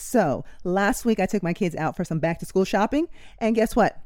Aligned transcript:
So, 0.00 0.44
last 0.64 1.04
week 1.04 1.20
I 1.20 1.26
took 1.26 1.42
my 1.42 1.52
kids 1.52 1.76
out 1.76 1.94
for 1.94 2.04
some 2.04 2.18
back 2.18 2.38
to 2.38 2.46
school 2.46 2.64
shopping, 2.64 3.08
and 3.38 3.54
guess 3.54 3.76
what? 3.76 4.00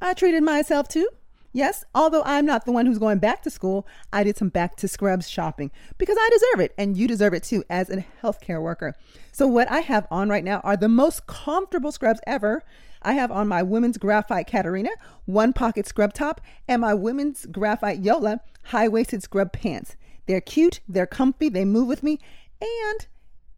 I 0.00 0.12
treated 0.12 0.42
myself 0.42 0.88
too. 0.88 1.08
Yes, 1.52 1.84
although 1.94 2.22
I'm 2.26 2.44
not 2.44 2.66
the 2.66 2.72
one 2.72 2.84
who's 2.84 2.98
going 2.98 3.18
back 3.18 3.42
to 3.44 3.50
school, 3.50 3.86
I 4.12 4.24
did 4.24 4.36
some 4.36 4.50
back 4.50 4.76
to 4.76 4.88
scrubs 4.88 5.28
shopping 5.28 5.70
because 5.96 6.18
I 6.20 6.28
deserve 6.30 6.64
it 6.66 6.74
and 6.76 6.96
you 6.96 7.08
deserve 7.08 7.32
it 7.32 7.44
too 7.44 7.64
as 7.70 7.88
a 7.88 8.04
healthcare 8.22 8.60
worker. 8.60 8.94
So, 9.32 9.46
what 9.46 9.70
I 9.70 9.80
have 9.80 10.06
on 10.10 10.28
right 10.28 10.44
now 10.44 10.60
are 10.64 10.76
the 10.76 10.88
most 10.88 11.26
comfortable 11.26 11.92
scrubs 11.92 12.20
ever. 12.26 12.62
I 13.00 13.12
have 13.12 13.30
on 13.30 13.46
my 13.46 13.62
women's 13.62 13.98
graphite 13.98 14.48
Catarina, 14.48 14.90
one 15.26 15.52
pocket 15.52 15.86
scrub 15.86 16.12
top, 16.12 16.40
and 16.66 16.82
my 16.82 16.92
women's 16.92 17.46
graphite 17.46 18.00
Yola 18.00 18.40
high 18.64 18.88
waisted 18.88 19.22
scrub 19.22 19.52
pants. 19.52 19.96
They're 20.26 20.40
cute, 20.40 20.80
they're 20.88 21.06
comfy, 21.06 21.48
they 21.48 21.64
move 21.64 21.86
with 21.86 22.02
me, 22.02 22.18
and 22.60 23.06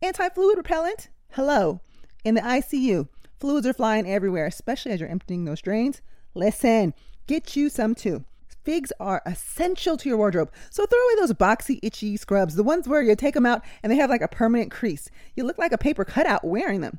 anti 0.03 0.29
fluid 0.29 0.59
repellent. 0.59 1.09
Hello. 1.33 1.81
In 2.25 2.35
the 2.35 2.41
ICU, 2.41 3.07
fluids 3.39 3.67
are 3.67 3.73
flying 3.73 4.11
everywhere, 4.11 4.47
especially 4.47 4.93
as 4.93 5.01
you're 5.01 5.09
emptying 5.09 5.45
those 5.45 5.63
drains. 5.63 6.03
Listen, 6.35 6.95
get 7.27 7.55
you 7.55 7.69
some 7.69 7.95
too. 7.95 8.25
Figs 8.65 8.93
are 8.99 9.23
essential 9.25 9.97
to 9.99 10.09
your 10.09 10.19
wardrobe. 10.19 10.51
So 10.71 10.85
throw 10.85 10.99
away 10.99 11.15
those 11.21 11.33
boxy, 11.35 11.79
itchy 11.83 12.17
scrubs, 12.17 12.57
the 12.57 12.65
ones 12.65 12.89
where 12.89 13.03
you 13.03 13.15
take 13.15 13.35
them 13.35 13.47
out 13.47 13.63
and 13.83 13.93
they 13.93 13.97
have 13.97 14.11
like 14.11 14.21
a 14.21 14.29
permanent 14.29 14.71
crease. 14.71 15.11
You 15.37 15.45
look 15.45 15.59
like 15.59 15.71
a 15.71 15.79
paper 15.79 16.05
cutout 16.05 16.45
wearing 16.45 16.81
them. 16.81 16.99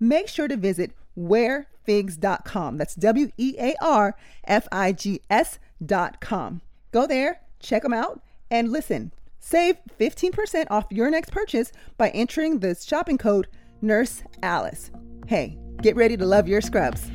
Make 0.00 0.28
sure 0.28 0.48
to 0.48 0.56
visit 0.56 0.90
wearfigs.com. 1.16 2.76
That's 2.78 2.94
W 2.96 3.30
E 3.38 3.54
A 3.58 3.74
R 3.80 4.16
F 4.44 4.66
I 4.72 4.92
G 4.92 5.20
S.com. 5.30 6.60
Go 6.90 7.06
there, 7.06 7.40
check 7.60 7.82
them 7.82 7.94
out, 7.94 8.20
and 8.50 8.72
listen. 8.72 9.12
Save 9.38 9.76
15% 9.98 10.66
off 10.70 10.86
your 10.90 11.08
next 11.08 11.30
purchase 11.30 11.70
by 11.96 12.08
entering 12.10 12.58
the 12.58 12.74
shopping 12.74 13.16
code 13.16 13.46
Nurse 13.86 14.24
Alice. 14.42 14.90
Hey, 15.28 15.56
get 15.80 15.94
ready 15.94 16.16
to 16.16 16.26
love 16.26 16.48
your 16.48 16.60
scrubs. 16.60 17.08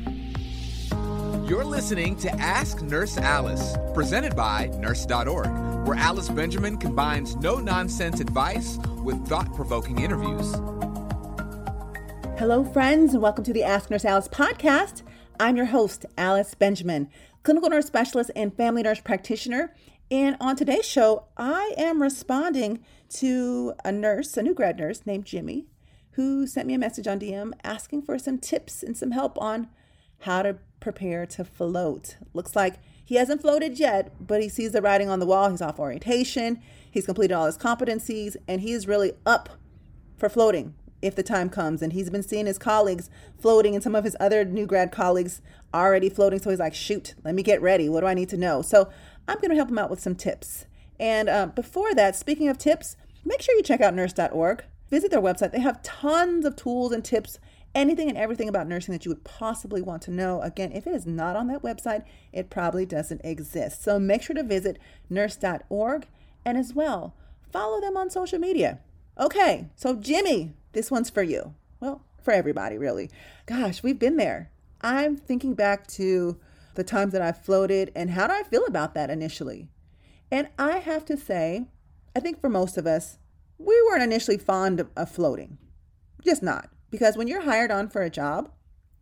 You're 1.46 1.66
listening 1.66 2.16
to 2.16 2.32
Ask 2.36 2.80
Nurse 2.80 3.18
Alice, 3.18 3.76
presented 3.92 4.34
by 4.34 4.70
Nurse.org, 4.78 5.86
where 5.86 5.98
Alice 5.98 6.30
Benjamin 6.30 6.78
combines 6.78 7.36
no 7.36 7.58
nonsense 7.58 8.20
advice 8.20 8.78
with 9.04 9.26
thought 9.26 9.54
provoking 9.54 10.00
interviews. 10.00 10.50
Hello, 12.38 12.64
friends, 12.64 13.12
and 13.12 13.22
welcome 13.22 13.44
to 13.44 13.52
the 13.52 13.64
Ask 13.64 13.90
Nurse 13.90 14.06
Alice 14.06 14.28
podcast. 14.28 15.02
I'm 15.38 15.56
your 15.56 15.66
host, 15.66 16.06
Alice 16.16 16.54
Benjamin, 16.54 17.10
clinical 17.42 17.68
nurse 17.68 17.86
specialist 17.86 18.30
and 18.34 18.56
family 18.56 18.82
nurse 18.82 19.00
practitioner. 19.00 19.74
And 20.10 20.38
on 20.40 20.56
today's 20.56 20.86
show, 20.86 21.26
I 21.36 21.74
am 21.76 22.00
responding 22.00 22.82
to 23.16 23.74
a 23.84 23.92
nurse, 23.92 24.38
a 24.38 24.42
new 24.42 24.54
grad 24.54 24.78
nurse 24.78 25.02
named 25.04 25.26
Jimmy, 25.26 25.66
who 26.12 26.46
sent 26.46 26.66
me 26.66 26.74
a 26.74 26.78
message 26.78 27.06
on 27.06 27.20
DM 27.20 27.52
asking 27.64 28.02
for 28.02 28.18
some 28.18 28.38
tips 28.38 28.82
and 28.82 28.96
some 28.96 29.12
help 29.12 29.40
on 29.40 29.68
how 30.20 30.42
to 30.42 30.56
prepare 30.80 31.26
to 31.26 31.44
float. 31.44 32.16
Looks 32.34 32.54
like 32.54 32.76
he 33.04 33.16
hasn't 33.16 33.42
floated 33.42 33.78
yet, 33.78 34.12
but 34.26 34.42
he 34.42 34.48
sees 34.48 34.72
the 34.72 34.82
writing 34.82 35.08
on 35.08 35.18
the 35.18 35.26
wall. 35.26 35.50
He's 35.50 35.62
off 35.62 35.78
orientation, 35.78 36.62
he's 36.90 37.06
completed 37.06 37.34
all 37.34 37.46
his 37.46 37.58
competencies, 37.58 38.36
and 38.46 38.60
he's 38.60 38.86
really 38.86 39.12
up 39.26 39.50
for 40.16 40.28
floating 40.28 40.74
if 41.00 41.14
the 41.16 41.22
time 41.22 41.50
comes. 41.50 41.82
And 41.82 41.92
he's 41.92 42.10
been 42.10 42.22
seeing 42.22 42.46
his 42.46 42.58
colleagues 42.58 43.10
floating, 43.40 43.74
and 43.74 43.82
some 43.82 43.94
of 43.94 44.04
his 44.04 44.16
other 44.20 44.44
new 44.44 44.66
grad 44.66 44.92
colleagues 44.92 45.40
already 45.74 46.08
floating. 46.08 46.40
So 46.40 46.50
he's 46.50 46.58
like, 46.58 46.74
shoot, 46.74 47.14
let 47.24 47.34
me 47.34 47.42
get 47.42 47.60
ready. 47.60 47.88
What 47.88 48.00
do 48.00 48.06
I 48.06 48.14
need 48.14 48.28
to 48.30 48.36
know? 48.36 48.62
So 48.62 48.90
I'm 49.26 49.38
going 49.38 49.50
to 49.50 49.56
help 49.56 49.70
him 49.70 49.78
out 49.78 49.90
with 49.90 50.00
some 50.00 50.14
tips. 50.14 50.66
And 51.00 51.28
uh, 51.28 51.46
before 51.46 51.94
that, 51.94 52.14
speaking 52.14 52.48
of 52.48 52.58
tips, 52.58 52.96
make 53.24 53.42
sure 53.42 53.54
you 53.56 53.62
check 53.62 53.80
out 53.80 53.94
nurse.org. 53.94 54.64
Visit 54.92 55.10
their 55.10 55.22
website. 55.22 55.52
They 55.52 55.60
have 55.60 55.82
tons 55.82 56.44
of 56.44 56.54
tools 56.54 56.92
and 56.92 57.02
tips 57.02 57.38
anything 57.74 58.10
and 58.10 58.18
everything 58.18 58.46
about 58.46 58.68
nursing 58.68 58.92
that 58.92 59.06
you 59.06 59.10
would 59.10 59.24
possibly 59.24 59.80
want 59.80 60.02
to 60.02 60.10
know. 60.10 60.42
Again, 60.42 60.70
if 60.70 60.86
it 60.86 60.94
is 60.94 61.06
not 61.06 61.34
on 61.34 61.46
that 61.46 61.62
website, 61.62 62.04
it 62.30 62.50
probably 62.50 62.84
doesn't 62.84 63.24
exist. 63.24 63.82
So 63.82 63.98
make 63.98 64.20
sure 64.20 64.36
to 64.36 64.42
visit 64.42 64.78
nurse.org 65.08 66.06
and 66.44 66.58
as 66.58 66.74
well, 66.74 67.14
follow 67.50 67.80
them 67.80 67.96
on 67.96 68.10
social 68.10 68.38
media. 68.38 68.80
Okay, 69.18 69.70
so 69.76 69.96
Jimmy, 69.96 70.52
this 70.72 70.90
one's 70.90 71.08
for 71.08 71.22
you. 71.22 71.54
Well, 71.80 72.04
for 72.22 72.32
everybody, 72.34 72.76
really. 72.76 73.08
Gosh, 73.46 73.82
we've 73.82 73.98
been 73.98 74.18
there. 74.18 74.50
I'm 74.82 75.16
thinking 75.16 75.54
back 75.54 75.86
to 75.88 76.38
the 76.74 76.84
times 76.84 77.14
that 77.14 77.22
I 77.22 77.32
floated 77.32 77.92
and 77.96 78.10
how 78.10 78.26
do 78.26 78.34
I 78.34 78.42
feel 78.42 78.66
about 78.66 78.92
that 78.92 79.08
initially? 79.08 79.68
And 80.30 80.48
I 80.58 80.80
have 80.80 81.06
to 81.06 81.16
say, 81.16 81.64
I 82.14 82.20
think 82.20 82.42
for 82.42 82.50
most 82.50 82.76
of 82.76 82.86
us, 82.86 83.16
we 83.64 83.82
weren't 83.82 84.02
initially 84.02 84.38
fond 84.38 84.86
of, 84.96 85.10
floating. 85.10 85.58
Just 86.24 86.42
not. 86.42 86.70
Because 86.90 87.16
when 87.16 87.28
you're 87.28 87.42
hired 87.42 87.70
on 87.70 87.88
for 87.88 88.02
a 88.02 88.10
job, 88.10 88.50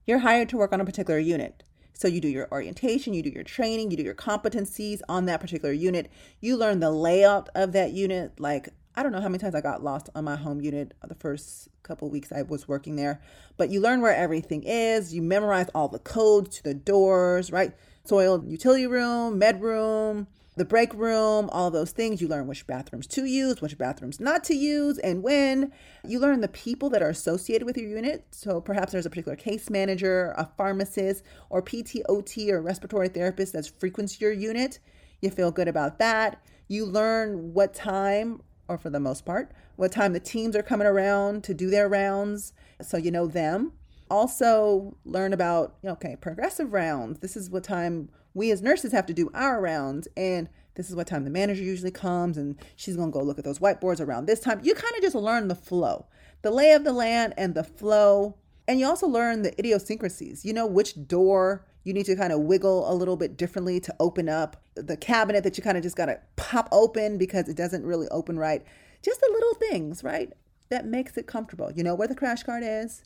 you're 0.07 0.19
hired 0.19 0.49
to 0.51 0.57
work 0.57 0.73
on 0.73 0.81
a 0.81 0.85
particular 0.85 1.19
unit. 1.19 1.63
So 1.93 2.09
you 2.09 2.21
do 2.21 2.29
your 2.29 2.49
orientation, 2.51 3.13
you 3.13 3.23
do 3.23 3.31
your 3.31 3.45
training, 3.45 3.91
you 3.91 3.97
do 3.97 4.03
your 4.03 4.15
competencies 4.15 5.01
on 5.09 5.27
that 5.27 5.41
particular 5.41 5.73
unit. 5.73 6.11
You 6.41 6.57
learn 6.57 6.81
the 6.81 6.91
layout 6.91 7.51
of 7.55 7.73
that 7.73 7.93
unit. 7.93 8.41
Like, 8.41 8.71
I 8.95 9.03
don't 9.03 9.13
know 9.13 9.21
how 9.21 9.29
many 9.29 9.39
times 9.39 9.55
I 9.55 9.61
got 9.61 9.85
lost 9.85 10.09
on 10.15 10.25
my 10.25 10.37
home 10.37 10.61
unit 10.61 10.95
the 11.07 11.15
first 11.15 11.69
couple 11.83 12.09
weeks 12.09 12.33
I 12.33 12.43
was 12.43 12.67
working 12.67 12.97
there, 12.97 13.21
but 13.57 13.71
you 13.71 13.81
learn 13.81 14.01
where 14.01 14.15
everything 14.15 14.63
is. 14.65 15.15
You 15.15 15.23
memorize 15.23 15.69
all 15.75 15.89
the 15.89 15.99
codes 15.99 16.57
to 16.57 16.63
the 16.63 16.75
doors, 16.75 17.53
right? 17.53 17.73
Soil 18.05 18.43
utility 18.47 18.87
room, 18.87 19.39
med 19.39 19.61
room, 19.61 20.27
the 20.57 20.65
break 20.65 20.93
room, 20.95 21.49
all 21.53 21.71
those 21.71 21.93
things. 21.93 22.21
You 22.21 22.29
learn 22.29 22.47
which 22.47 22.67
bathrooms 22.67 23.07
to 23.09 23.25
use, 23.25 23.61
which 23.63 23.79
bathrooms 23.79 24.21
not 24.21 24.45
to 24.45 24.55
use, 24.55 24.99
and 24.99 25.23
when. 25.23 25.73
You 26.05 26.19
learn 26.19 26.41
the 26.41 26.49
people 26.49 26.91
that 26.91 27.03
are 27.03 27.11
associated 27.11 27.65
with 27.65 27.77
your 27.77 27.89
unit. 27.89 28.27
So 28.31 28.61
perhaps 28.61 28.93
there's 28.93 29.07
a 29.07 29.11
particular 29.11 29.37
case 29.37 29.71
manager, 29.71 30.35
a 30.37 30.49
pharmacist, 30.57 31.25
or 31.49 31.63
PTOT 31.63 32.51
or 32.51 32.61
respiratory 32.61 33.09
therapist 33.09 33.53
that 33.53 33.71
frequents 33.79 34.21
your 34.21 34.33
unit. 34.33 34.81
You 35.21 35.31
feel 35.31 35.51
good 35.51 35.69
about 35.69 35.99
that. 35.99 36.43
You 36.69 36.85
learn 36.87 37.55
what 37.55 37.75
time, 37.75 38.43
or 38.69 38.79
for 38.79 38.91
the 38.91 39.01
most 39.01 39.25
part, 39.25 39.53
what 39.77 39.93
time 39.93 40.13
the 40.13 40.21
teams 40.21 40.55
are 40.57 40.63
coming 40.63 40.87
around 40.87 41.45
to 41.45 41.55
do 41.55 41.71
their 41.71 41.89
rounds. 41.89 42.53
So 42.83 42.97
you 42.97 43.11
know 43.11 43.27
them. 43.27 43.73
Also, 44.11 44.97
learn 45.05 45.33
about, 45.33 45.77
okay, 45.85 46.17
progressive 46.21 46.73
rounds. 46.73 47.21
This 47.21 47.37
is 47.37 47.49
what 47.49 47.63
time 47.63 48.09
we 48.35 48.51
as 48.51 48.63
nurses 48.63 48.93
have 48.93 49.07
to 49.07 49.15
do 49.15 49.31
our 49.35 49.61
rounds 49.61 50.09
and 50.17 50.49
this 50.75 50.89
is 50.89 50.97
what 50.97 51.07
time 51.07 51.25
the 51.25 51.31
manager 51.31 51.63
usually 51.63 51.91
comes 51.91 52.37
and 52.39 52.57
she's 52.77 52.97
going 52.97 53.11
to 53.11 53.19
go 53.19 53.25
look 53.25 53.39
at 53.39 53.45
those 53.45 53.59
whiteboards 53.59 54.01
around 54.01 54.27
this 54.27 54.41
time. 54.41 54.61
You 54.63 54.75
kind 54.75 54.95
of 54.97 55.03
just 55.03 55.15
learn 55.15 55.49
the 55.49 55.55
flow 55.55 56.07
the 56.43 56.51
lay 56.51 56.73
of 56.73 56.85
the 56.85 56.93
land 56.93 57.35
and 57.37 57.55
the 57.55 57.63
flow. 57.63 58.37
And 58.67 58.81
you 58.81 58.87
also 58.87 59.07
learn 59.07 59.43
the 59.43 59.59
idiosyncrasies 59.59 60.45
you 60.45 60.53
know 60.53 60.67
which 60.67 61.07
door 61.07 61.67
you 61.83 61.93
need 61.93 62.07
to 62.07 62.17
kind 62.17 62.33
of 62.33 62.41
wiggle 62.41 62.91
a 62.91 62.95
little 62.95 63.17
bit 63.17 63.37
differently 63.37 63.81
to 63.81 63.95
open 64.01 64.29
up. 64.29 64.63
The 64.75 64.97
cabinet 64.97 65.45
that 65.45 65.57
you 65.57 65.65
kind 65.65 65.77
of 65.77 65.83
just 65.83 65.97
got 65.97 66.07
to 66.07 66.21
pop 66.37 66.69
open 66.73 67.19
because 67.19 67.49
it 67.49 67.57
doesn't 67.57 67.85
really 67.85 68.07
open 68.09 68.39
right. 68.39 68.63
Just 69.03 69.21
the 69.21 69.31
little 69.33 69.55
things 69.55 70.05
right 70.05 70.33
that 70.69 70.87
makes 70.87 71.17
it 71.17 71.27
comfortable. 71.27 71.73
You 71.75 71.83
know 71.83 71.95
where 71.95 72.09
the 72.09 72.15
crash 72.15 72.43
cart 72.43 72.63
is 72.63 73.03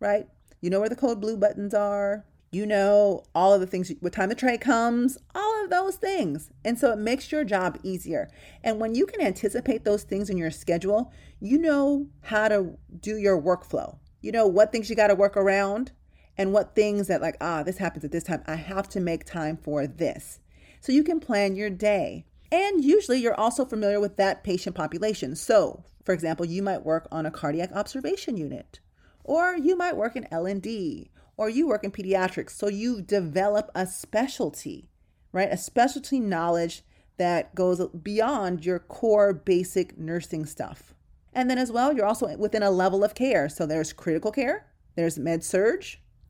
right? 0.00 0.28
You 0.60 0.70
know 0.70 0.80
where 0.80 0.88
the 0.88 0.96
code 0.96 1.20
blue 1.20 1.36
buttons 1.36 1.74
are 1.74 2.24
you 2.50 2.64
know 2.64 3.22
all 3.34 3.52
of 3.52 3.60
the 3.60 3.66
things 3.66 3.92
what 4.00 4.12
time 4.12 4.28
the 4.28 4.34
tray 4.34 4.56
comes 4.56 5.18
all 5.34 5.64
of 5.64 5.70
those 5.70 5.96
things. 5.96 6.50
And 6.64 6.78
so 6.78 6.92
it 6.92 6.98
makes 6.98 7.30
your 7.30 7.44
job 7.44 7.78
easier. 7.82 8.30
And 8.64 8.80
when 8.80 8.94
you 8.94 9.06
can 9.06 9.20
anticipate 9.20 9.84
those 9.84 10.02
things 10.02 10.30
in 10.30 10.36
your 10.36 10.50
schedule 10.50 11.12
you 11.40 11.58
know 11.58 12.08
how 12.22 12.48
to 12.48 12.76
do 13.00 13.16
your 13.16 13.40
workflow. 13.40 13.98
You 14.20 14.32
know 14.32 14.46
what 14.46 14.72
things 14.72 14.90
you 14.90 14.96
got 14.96 15.08
to 15.08 15.14
work 15.14 15.36
around 15.36 15.92
and 16.36 16.52
what 16.52 16.74
things 16.74 17.06
that 17.06 17.22
like 17.22 17.36
ah 17.40 17.62
this 17.62 17.78
happens 17.78 18.04
at 18.04 18.12
this 18.12 18.24
time. 18.24 18.42
I 18.46 18.56
have 18.56 18.88
to 18.90 19.00
make 19.00 19.24
time 19.24 19.56
for 19.56 19.86
this. 19.86 20.40
So 20.80 20.92
you 20.92 21.04
can 21.04 21.20
plan 21.20 21.54
your 21.54 21.70
day. 21.70 22.24
And 22.50 22.82
usually 22.82 23.18
you're 23.18 23.38
also 23.38 23.64
familiar 23.64 24.00
with 24.00 24.16
that 24.16 24.42
patient 24.42 24.74
population. 24.74 25.36
So 25.36 25.84
for 26.04 26.12
example 26.12 26.46
you 26.46 26.62
might 26.62 26.84
work 26.84 27.06
on 27.12 27.26
a 27.26 27.30
cardiac 27.30 27.70
observation 27.72 28.36
unit 28.36 28.80
or 29.24 29.54
you 29.54 29.76
might 29.76 29.96
work 29.96 30.16
in 30.16 30.26
l&d 30.32 31.10
or 31.38 31.48
you 31.48 31.68
work 31.68 31.84
in 31.84 31.90
pediatrics. 31.90 32.50
So 32.50 32.68
you 32.68 33.00
develop 33.00 33.70
a 33.74 33.86
specialty, 33.86 34.90
right? 35.32 35.50
A 35.50 35.56
specialty 35.56 36.20
knowledge 36.20 36.82
that 37.16 37.54
goes 37.54 37.86
beyond 37.88 38.66
your 38.66 38.80
core 38.80 39.32
basic 39.32 39.96
nursing 39.96 40.44
stuff. 40.44 40.94
And 41.32 41.48
then 41.48 41.56
as 41.56 41.72
well, 41.72 41.92
you're 41.92 42.04
also 42.04 42.36
within 42.36 42.62
a 42.62 42.70
level 42.70 43.04
of 43.04 43.14
care. 43.14 43.48
So 43.48 43.64
there's 43.64 43.92
critical 43.92 44.32
care, 44.32 44.66
there's 44.96 45.18
med 45.18 45.44
surg, 45.44 45.84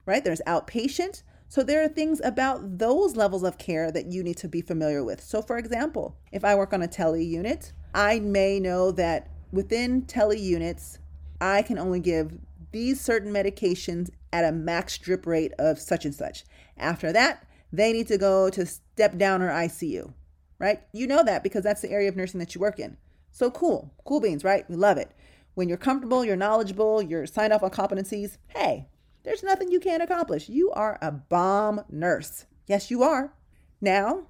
right? 0.06 0.22
There's 0.22 0.42
outpatient. 0.46 1.22
So 1.48 1.62
there 1.62 1.82
are 1.82 1.88
things 1.88 2.20
about 2.22 2.78
those 2.78 3.16
levels 3.16 3.42
of 3.42 3.56
care 3.56 3.90
that 3.90 4.12
you 4.12 4.22
need 4.22 4.36
to 4.38 4.48
be 4.48 4.60
familiar 4.60 5.02
with. 5.02 5.22
So 5.22 5.40
for 5.40 5.56
example, 5.56 6.18
if 6.30 6.44
I 6.44 6.54
work 6.54 6.74
on 6.74 6.82
a 6.82 6.86
tele 6.86 7.24
unit, 7.24 7.72
I 7.94 8.20
may 8.20 8.60
know 8.60 8.90
that 8.92 9.30
within 9.50 10.02
tele 10.02 10.36
units, 10.38 10.98
I 11.40 11.62
can 11.62 11.78
only 11.78 12.00
give 12.00 12.36
these 12.72 13.00
certain 13.00 13.32
medications 13.32 14.10
at 14.32 14.44
a 14.44 14.52
max 14.52 14.98
drip 14.98 15.26
rate 15.26 15.52
of 15.58 15.78
such 15.78 16.04
and 16.04 16.14
such. 16.14 16.44
After 16.76 17.12
that, 17.12 17.46
they 17.72 17.92
need 17.92 18.08
to 18.08 18.18
go 18.18 18.50
to 18.50 18.66
step 18.66 19.16
down 19.18 19.42
or 19.42 19.50
ICU, 19.50 20.12
right? 20.58 20.80
You 20.92 21.06
know 21.06 21.22
that 21.24 21.42
because 21.42 21.64
that's 21.64 21.82
the 21.82 21.90
area 21.90 22.08
of 22.08 22.16
nursing 22.16 22.40
that 22.40 22.54
you 22.54 22.60
work 22.60 22.78
in. 22.78 22.96
So 23.30 23.50
cool, 23.50 23.92
cool 24.04 24.20
beans, 24.20 24.44
right? 24.44 24.68
We 24.68 24.76
love 24.76 24.98
it. 24.98 25.12
When 25.54 25.68
you're 25.68 25.78
comfortable, 25.78 26.24
you're 26.24 26.36
knowledgeable, 26.36 27.02
you're 27.02 27.26
signed 27.26 27.52
off 27.52 27.62
on 27.62 27.70
competencies, 27.70 28.38
hey, 28.48 28.88
there's 29.24 29.42
nothing 29.42 29.70
you 29.70 29.80
can't 29.80 30.02
accomplish. 30.02 30.48
You 30.48 30.70
are 30.70 30.98
a 31.02 31.10
bomb 31.10 31.82
nurse. 31.90 32.46
Yes, 32.66 32.90
you 32.90 33.02
are. 33.02 33.34
Now, 33.80 34.26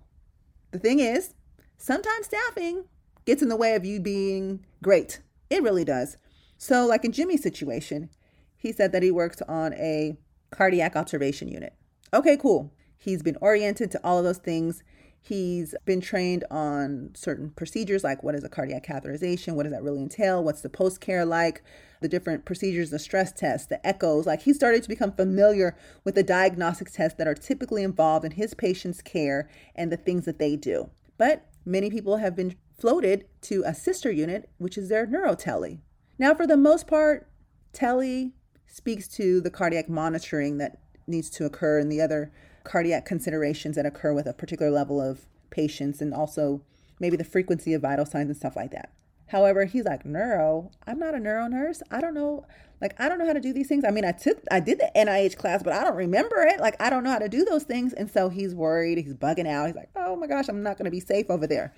the 0.70 0.78
thing 0.78 1.00
is, 1.00 1.34
sometimes 1.76 2.26
staffing 2.26 2.84
gets 3.24 3.42
in 3.42 3.48
the 3.48 3.56
way 3.56 3.74
of 3.74 3.84
you 3.84 4.00
being 4.00 4.64
great. 4.82 5.20
It 5.50 5.62
really 5.62 5.84
does. 5.84 6.16
So, 6.56 6.86
like 6.86 7.04
in 7.04 7.12
Jimmy's 7.12 7.42
situation, 7.42 8.10
he 8.58 8.72
said 8.72 8.92
that 8.92 9.02
he 9.02 9.10
works 9.10 9.40
on 9.48 9.72
a 9.74 10.18
cardiac 10.50 10.96
observation 10.96 11.48
unit. 11.48 11.74
Okay, 12.12 12.36
cool. 12.36 12.72
He's 12.98 13.22
been 13.22 13.38
oriented 13.40 13.90
to 13.92 14.00
all 14.02 14.18
of 14.18 14.24
those 14.24 14.38
things. 14.38 14.82
He's 15.20 15.74
been 15.84 16.00
trained 16.00 16.44
on 16.50 17.10
certain 17.14 17.50
procedures 17.50 18.02
like 18.02 18.22
what 18.22 18.34
is 18.34 18.44
a 18.44 18.48
cardiac 18.48 18.86
catheterization? 18.86 19.54
What 19.54 19.64
does 19.64 19.72
that 19.72 19.82
really 19.82 20.02
entail? 20.02 20.42
What's 20.42 20.62
the 20.62 20.68
post 20.68 21.00
care 21.00 21.24
like? 21.24 21.62
The 22.00 22.08
different 22.08 22.44
procedures, 22.44 22.90
the 22.90 22.98
stress 22.98 23.32
tests, 23.32 23.66
the 23.66 23.84
echoes. 23.86 24.26
Like 24.26 24.42
he 24.42 24.52
started 24.52 24.82
to 24.82 24.88
become 24.88 25.12
familiar 25.12 25.76
with 26.04 26.14
the 26.14 26.22
diagnostic 26.22 26.90
tests 26.90 27.18
that 27.18 27.28
are 27.28 27.34
typically 27.34 27.82
involved 27.82 28.24
in 28.24 28.32
his 28.32 28.54
patient's 28.54 29.02
care 29.02 29.48
and 29.74 29.92
the 29.92 29.96
things 29.96 30.24
that 30.24 30.38
they 30.38 30.56
do. 30.56 30.90
But 31.16 31.46
many 31.64 31.90
people 31.90 32.16
have 32.16 32.34
been 32.34 32.56
floated 32.78 33.26
to 33.42 33.64
a 33.66 33.74
sister 33.74 34.10
unit, 34.10 34.48
which 34.58 34.78
is 34.78 34.88
their 34.88 35.06
neurotele. 35.06 35.80
Now, 36.18 36.34
for 36.34 36.46
the 36.46 36.56
most 36.56 36.86
part, 36.86 37.28
tele 37.72 38.32
speaks 38.68 39.08
to 39.08 39.40
the 39.40 39.50
cardiac 39.50 39.88
monitoring 39.88 40.58
that 40.58 40.78
needs 41.06 41.30
to 41.30 41.44
occur 41.44 41.78
and 41.78 41.90
the 41.90 42.00
other 42.00 42.30
cardiac 42.64 43.04
considerations 43.04 43.76
that 43.76 43.86
occur 43.86 44.12
with 44.12 44.26
a 44.26 44.32
particular 44.32 44.70
level 44.70 45.00
of 45.00 45.26
patients 45.50 46.00
and 46.00 46.12
also 46.12 46.60
maybe 47.00 47.16
the 47.16 47.24
frequency 47.24 47.72
of 47.72 47.82
vital 47.82 48.06
signs 48.06 48.28
and 48.28 48.36
stuff 48.36 48.56
like 48.56 48.70
that. 48.70 48.92
However, 49.28 49.64
he's 49.66 49.84
like, 49.84 50.04
neuro, 50.06 50.70
I'm 50.86 50.98
not 50.98 51.14
a 51.14 51.20
neuro 51.20 51.48
nurse. 51.48 51.82
I 51.90 52.00
don't 52.00 52.14
know, 52.14 52.46
like, 52.80 52.98
I 52.98 53.08
don't 53.08 53.18
know 53.18 53.26
how 53.26 53.34
to 53.34 53.40
do 53.40 53.52
these 53.52 53.68
things. 53.68 53.84
I 53.84 53.90
mean, 53.90 54.04
I 54.04 54.12
took, 54.12 54.38
I 54.50 54.60
did 54.60 54.78
the 54.78 54.90
NIH 54.96 55.36
class, 55.36 55.62
but 55.62 55.74
I 55.74 55.84
don't 55.84 55.96
remember 55.96 56.42
it. 56.42 56.60
Like, 56.60 56.80
I 56.80 56.88
don't 56.88 57.04
know 57.04 57.10
how 57.10 57.18
to 57.18 57.28
do 57.28 57.44
those 57.44 57.64
things. 57.64 57.92
And 57.92 58.10
so 58.10 58.30
he's 58.30 58.54
worried, 58.54 58.98
he's 58.98 59.14
bugging 59.14 59.46
out. 59.46 59.66
He's 59.66 59.76
like, 59.76 59.90
oh 59.96 60.16
my 60.16 60.26
gosh, 60.26 60.48
I'm 60.48 60.62
not 60.62 60.78
going 60.78 60.86
to 60.86 60.90
be 60.90 61.00
safe 61.00 61.26
over 61.28 61.46
there. 61.46 61.74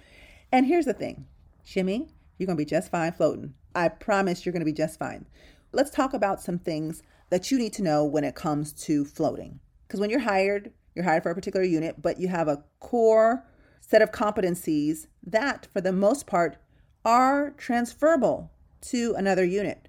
And 0.52 0.66
here's 0.66 0.86
the 0.86 0.94
thing 0.94 1.26
Jimmy, 1.64 2.08
you're 2.38 2.46
going 2.46 2.56
to 2.56 2.64
be 2.64 2.68
just 2.68 2.90
fine 2.90 3.12
floating. 3.12 3.54
I 3.74 3.88
promise 3.88 4.44
you're 4.44 4.52
going 4.52 4.60
to 4.60 4.66
be 4.66 4.72
just 4.72 4.98
fine. 4.98 5.26
Let's 5.72 5.90
talk 5.90 6.14
about 6.14 6.42
some 6.42 6.58
things 6.58 7.02
that 7.30 7.52
you 7.52 7.58
need 7.58 7.72
to 7.74 7.82
know 7.82 8.04
when 8.04 8.24
it 8.24 8.34
comes 8.34 8.72
to 8.72 9.04
floating. 9.04 9.60
Because 9.86 10.00
when 10.00 10.10
you're 10.10 10.18
hired, 10.18 10.72
you're 10.96 11.04
hired 11.04 11.22
for 11.22 11.30
a 11.30 11.34
particular 11.34 11.64
unit, 11.64 12.02
but 12.02 12.18
you 12.18 12.26
have 12.26 12.48
a 12.48 12.64
core 12.80 13.46
set 13.80 14.02
of 14.02 14.10
competencies 14.10 15.06
that, 15.22 15.68
for 15.72 15.80
the 15.80 15.92
most 15.92 16.26
part, 16.26 16.56
are 17.04 17.50
transferable 17.50 18.50
to 18.80 19.14
another 19.16 19.44
unit. 19.44 19.88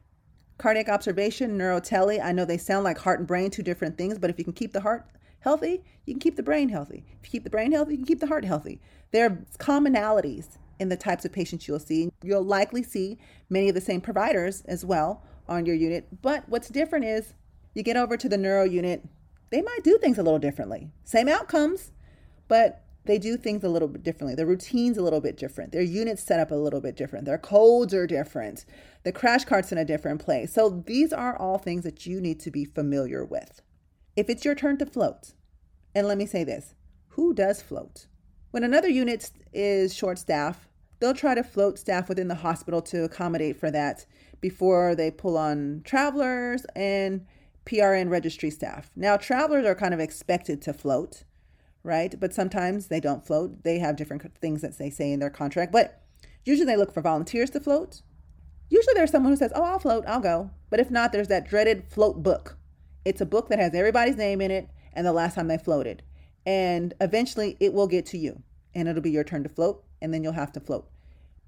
Cardiac 0.59 0.87
observation, 0.87 1.57
neurotele, 1.57 2.23
I 2.23 2.31
know 2.31 2.45
they 2.45 2.59
sound 2.59 2.83
like 2.83 2.99
heart 2.99 3.17
and 3.17 3.27
brain, 3.27 3.49
two 3.49 3.63
different 3.63 3.97
things, 3.97 4.19
but 4.19 4.29
if 4.29 4.37
you 4.37 4.43
can 4.43 4.53
keep 4.53 4.73
the 4.73 4.81
heart 4.81 5.07
healthy, 5.39 5.83
you 6.05 6.13
can 6.13 6.19
keep 6.19 6.35
the 6.35 6.43
brain 6.43 6.69
healthy. 6.69 7.03
If 7.19 7.27
you 7.27 7.31
keep 7.31 7.43
the 7.43 7.49
brain 7.49 7.71
healthy, 7.71 7.93
you 7.93 7.97
can 7.97 8.05
keep 8.05 8.19
the 8.19 8.27
heart 8.27 8.45
healthy. 8.45 8.79
There 9.09 9.25
are 9.25 9.45
commonalities 9.57 10.59
in 10.79 10.89
the 10.89 10.97
types 10.97 11.25
of 11.25 11.31
patients 11.31 11.67
you'll 11.67 11.79
see. 11.79 12.11
You'll 12.21 12.43
likely 12.43 12.83
see 12.83 13.17
many 13.49 13.69
of 13.69 13.75
the 13.75 13.81
same 13.81 14.01
providers 14.01 14.61
as 14.67 14.85
well 14.85 15.23
on 15.51 15.65
your 15.65 15.75
unit, 15.75 16.07
but 16.21 16.47
what's 16.47 16.69
different 16.69 17.05
is 17.05 17.33
you 17.73 17.83
get 17.83 17.97
over 17.97 18.17
to 18.17 18.29
the 18.29 18.37
neuro 18.37 18.63
unit, 18.63 19.03
they 19.49 19.61
might 19.61 19.83
do 19.83 19.97
things 19.97 20.17
a 20.17 20.23
little 20.23 20.39
differently. 20.39 20.89
Same 21.03 21.27
outcomes, 21.27 21.91
but 22.47 22.83
they 23.05 23.17
do 23.17 23.35
things 23.35 23.63
a 23.63 23.69
little 23.69 23.87
bit 23.87 24.03
differently. 24.03 24.35
Their 24.35 24.45
routine's 24.45 24.97
a 24.97 25.01
little 25.01 25.21
bit 25.21 25.37
different. 25.37 25.71
Their 25.71 25.81
units 25.81 26.23
set 26.23 26.39
up 26.39 26.51
a 26.51 26.55
little 26.55 26.81
bit 26.81 26.95
different. 26.95 27.25
Their 27.25 27.37
codes 27.37 27.93
are 27.93 28.07
different. 28.07 28.65
The 29.03 29.11
crash 29.11 29.45
cart's 29.45 29.71
in 29.71 29.77
a 29.77 29.85
different 29.85 30.23
place. 30.23 30.53
So 30.53 30.83
these 30.85 31.11
are 31.11 31.35
all 31.35 31.57
things 31.57 31.83
that 31.83 32.05
you 32.05 32.21
need 32.21 32.39
to 32.41 32.51
be 32.51 32.65
familiar 32.65 33.25
with. 33.25 33.61
If 34.15 34.29
it's 34.29 34.45
your 34.45 34.55
turn 34.55 34.77
to 34.77 34.85
float, 34.85 35.33
and 35.95 36.07
let 36.07 36.17
me 36.17 36.25
say 36.25 36.43
this 36.43 36.75
who 37.09 37.33
does 37.33 37.61
float? 37.61 38.07
When 38.51 38.63
another 38.63 38.89
unit 38.89 39.31
is 39.53 39.93
short 39.93 40.19
staff, 40.19 40.69
they'll 40.99 41.13
try 41.13 41.35
to 41.35 41.43
float 41.43 41.79
staff 41.79 42.07
within 42.07 42.27
the 42.27 42.35
hospital 42.35 42.81
to 42.83 43.03
accommodate 43.03 43.59
for 43.59 43.71
that 43.71 44.05
before 44.41 44.95
they 44.95 45.11
pull 45.11 45.37
on 45.37 45.81
travelers 45.85 46.65
and 46.75 47.25
PRN 47.65 48.09
registry 48.09 48.49
staff. 48.49 48.91
Now, 48.95 49.17
travelers 49.17 49.65
are 49.65 49.75
kind 49.75 49.93
of 49.93 49.99
expected 49.99 50.61
to 50.63 50.73
float, 50.73 51.23
right? 51.83 52.19
But 52.19 52.33
sometimes 52.33 52.87
they 52.87 52.99
don't 52.99 53.25
float. 53.25 53.63
They 53.63 53.79
have 53.79 53.95
different 53.95 54.35
things 54.39 54.61
that 54.61 54.77
they 54.77 54.89
say 54.89 55.11
in 55.11 55.19
their 55.19 55.29
contract, 55.29 55.71
but 55.71 56.01
usually 56.43 56.65
they 56.65 56.77
look 56.77 56.91
for 56.91 57.01
volunteers 57.01 57.51
to 57.51 57.59
float. 57.59 58.01
Usually 58.69 58.93
there's 58.95 59.11
someone 59.11 59.33
who 59.33 59.37
says, 59.37 59.51
Oh, 59.53 59.63
I'll 59.63 59.79
float, 59.79 60.05
I'll 60.07 60.21
go. 60.21 60.49
But 60.69 60.79
if 60.79 60.89
not, 60.89 61.11
there's 61.11 61.27
that 61.27 61.47
dreaded 61.47 61.85
float 61.89 62.23
book. 62.23 62.57
It's 63.05 63.21
a 63.21 63.25
book 63.25 63.49
that 63.49 63.59
has 63.59 63.75
everybody's 63.75 64.15
name 64.15 64.41
in 64.41 64.49
it 64.49 64.69
and 64.93 65.05
the 65.05 65.13
last 65.13 65.35
time 65.35 65.47
they 65.47 65.57
floated. 65.57 66.03
And 66.45 66.93
eventually 66.99 67.57
it 67.59 67.73
will 67.73 67.87
get 67.87 68.05
to 68.07 68.17
you 68.17 68.41
and 68.73 68.87
it'll 68.87 69.01
be 69.01 69.11
your 69.11 69.23
turn 69.23 69.43
to 69.43 69.49
float 69.49 69.83
and 70.01 70.13
then 70.13 70.23
you'll 70.23 70.33
have 70.33 70.51
to 70.53 70.59
float. 70.59 70.89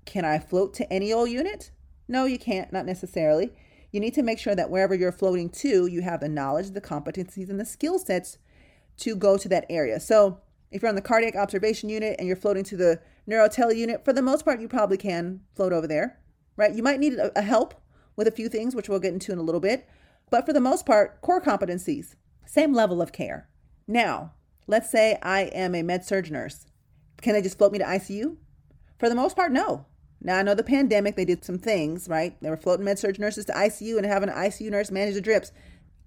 Can 0.05 0.25
I 0.25 0.37
float 0.37 0.73
to 0.75 0.93
any 0.93 1.13
old 1.13 1.29
unit? 1.29 1.71
No, 2.13 2.25
you 2.25 2.38
can't, 2.38 2.71
not 2.71 2.86
necessarily. 2.86 3.51
You 3.92 4.00
need 4.00 4.13
to 4.13 4.21
make 4.21 4.38
sure 4.38 4.54
that 4.54 4.69
wherever 4.69 4.94
you're 4.94 5.12
floating 5.12 5.50
to, 5.50 5.88
you 5.88 6.04
have 6.04 6.19
the 6.19 6.30
knowledge, 6.30 6.69
the 6.69 6.80
competencies, 6.80 7.50
and 7.50 7.60
the 7.60 7.65
skill 7.65 7.98
sets 7.98 8.38
to 8.98 9.15
go 9.15 9.36
to 9.36 9.50
that 9.50 9.65
area. 9.68 10.00
So 10.00 10.38
if 10.69 10.83
you're 10.83 10.89
on 10.89 10.95
the 10.95 11.01
cardiac 11.01 11.36
observation 11.36 11.89
unit 11.89 12.15
and 12.19 12.27
you're 12.27 12.38
floating 12.38 12.63
to 12.65 12.77
the 12.77 13.01
neurotele 13.27 13.75
unit, 13.75 14.06
for 14.06 14.13
the 14.13 14.21
most 14.21 14.45
part, 14.45 14.62
you 14.62 14.68
probably 14.68 14.98
can 14.98 15.42
float 15.56 15.74
over 15.74 15.88
there, 15.88 16.19
right? 16.56 16.75
You 16.75 16.83
might 16.83 17.00
need 17.00 17.13
a, 17.13 17.31
a 17.36 17.42
help 17.42 17.74
with 18.15 18.27
a 18.27 18.31
few 18.31 18.48
things, 18.48 18.75
which 18.75 18.89
we'll 18.89 19.00
get 19.00 19.13
into 19.13 19.31
in 19.31 19.39
a 19.39 19.44
little 19.44 19.60
bit. 19.60 19.89
But 20.29 20.46
for 20.46 20.53
the 20.53 20.62
most 20.62 20.86
part, 20.86 21.20
core 21.22 21.41
competencies, 21.41 22.13
same 22.46 22.75
level 22.75 23.01
of 23.01 23.12
care. 23.12 23.50
Now, 23.88 24.34
let's 24.67 24.91
say 24.91 25.17
I 25.24 25.46
am 25.46 25.74
a 25.74 25.82
med 25.82 26.05
surg 26.05 26.29
nurse. 26.29 26.67
Can 27.24 27.34
they 27.34 27.41
just 27.41 27.58
float 27.58 27.72
me 27.72 27.79
to 27.79 27.86
ICU? 27.86 28.38
For 29.00 29.10
the 29.10 29.15
most 29.15 29.36
part, 29.36 29.51
no. 29.51 29.88
Now, 30.24 30.38
I 30.38 30.42
know 30.42 30.56
the 30.56 30.63
pandemic, 30.63 31.15
they 31.15 31.25
did 31.25 31.44
some 31.44 31.60
things, 31.60 32.08
right? 32.08 32.36
They 32.42 32.50
were 32.50 32.58
floating 32.58 32.86
med 32.86 32.98
surg 32.98 33.20
nurses 33.20 33.46
to 33.46 33.53
ICU 33.53 33.98
and 33.98 34.06
having 34.06 34.30
an 34.30 34.36
ICU 34.36 34.72
nurse 34.72 34.89
manage 34.89 35.15
the 35.15 35.22
drips. 35.22 35.51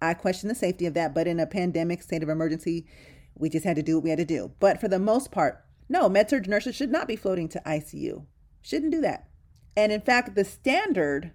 I 0.00 0.14
question 0.14 0.48
the 0.48 0.54
safety 0.54 0.86
of 0.86 0.94
that, 0.94 1.14
but 1.14 1.26
in 1.26 1.38
a 1.38 1.46
pandemic 1.46 2.02
state 2.02 2.22
of 2.22 2.28
emergency, 2.28 2.86
we 3.34 3.50
just 3.50 3.64
had 3.64 3.76
to 3.76 3.82
do 3.82 3.96
what 3.96 4.04
we 4.04 4.10
had 4.10 4.18
to 4.18 4.24
do. 4.24 4.52
But 4.58 4.80
for 4.80 4.88
the 4.88 4.98
most 4.98 5.30
part, 5.30 5.64
no, 5.88 6.08
med 6.08 6.30
surg 6.30 6.48
nurses 6.48 6.74
should 6.74 6.90
not 6.90 7.06
be 7.06 7.16
floating 7.16 7.48
to 7.50 7.62
ICU. 7.66 8.24
Shouldn't 8.62 8.92
do 8.92 9.00
that. 9.02 9.28
And 9.76 9.92
in 9.92 10.00
fact, 10.00 10.34
the 10.34 10.44
standard 10.44 11.32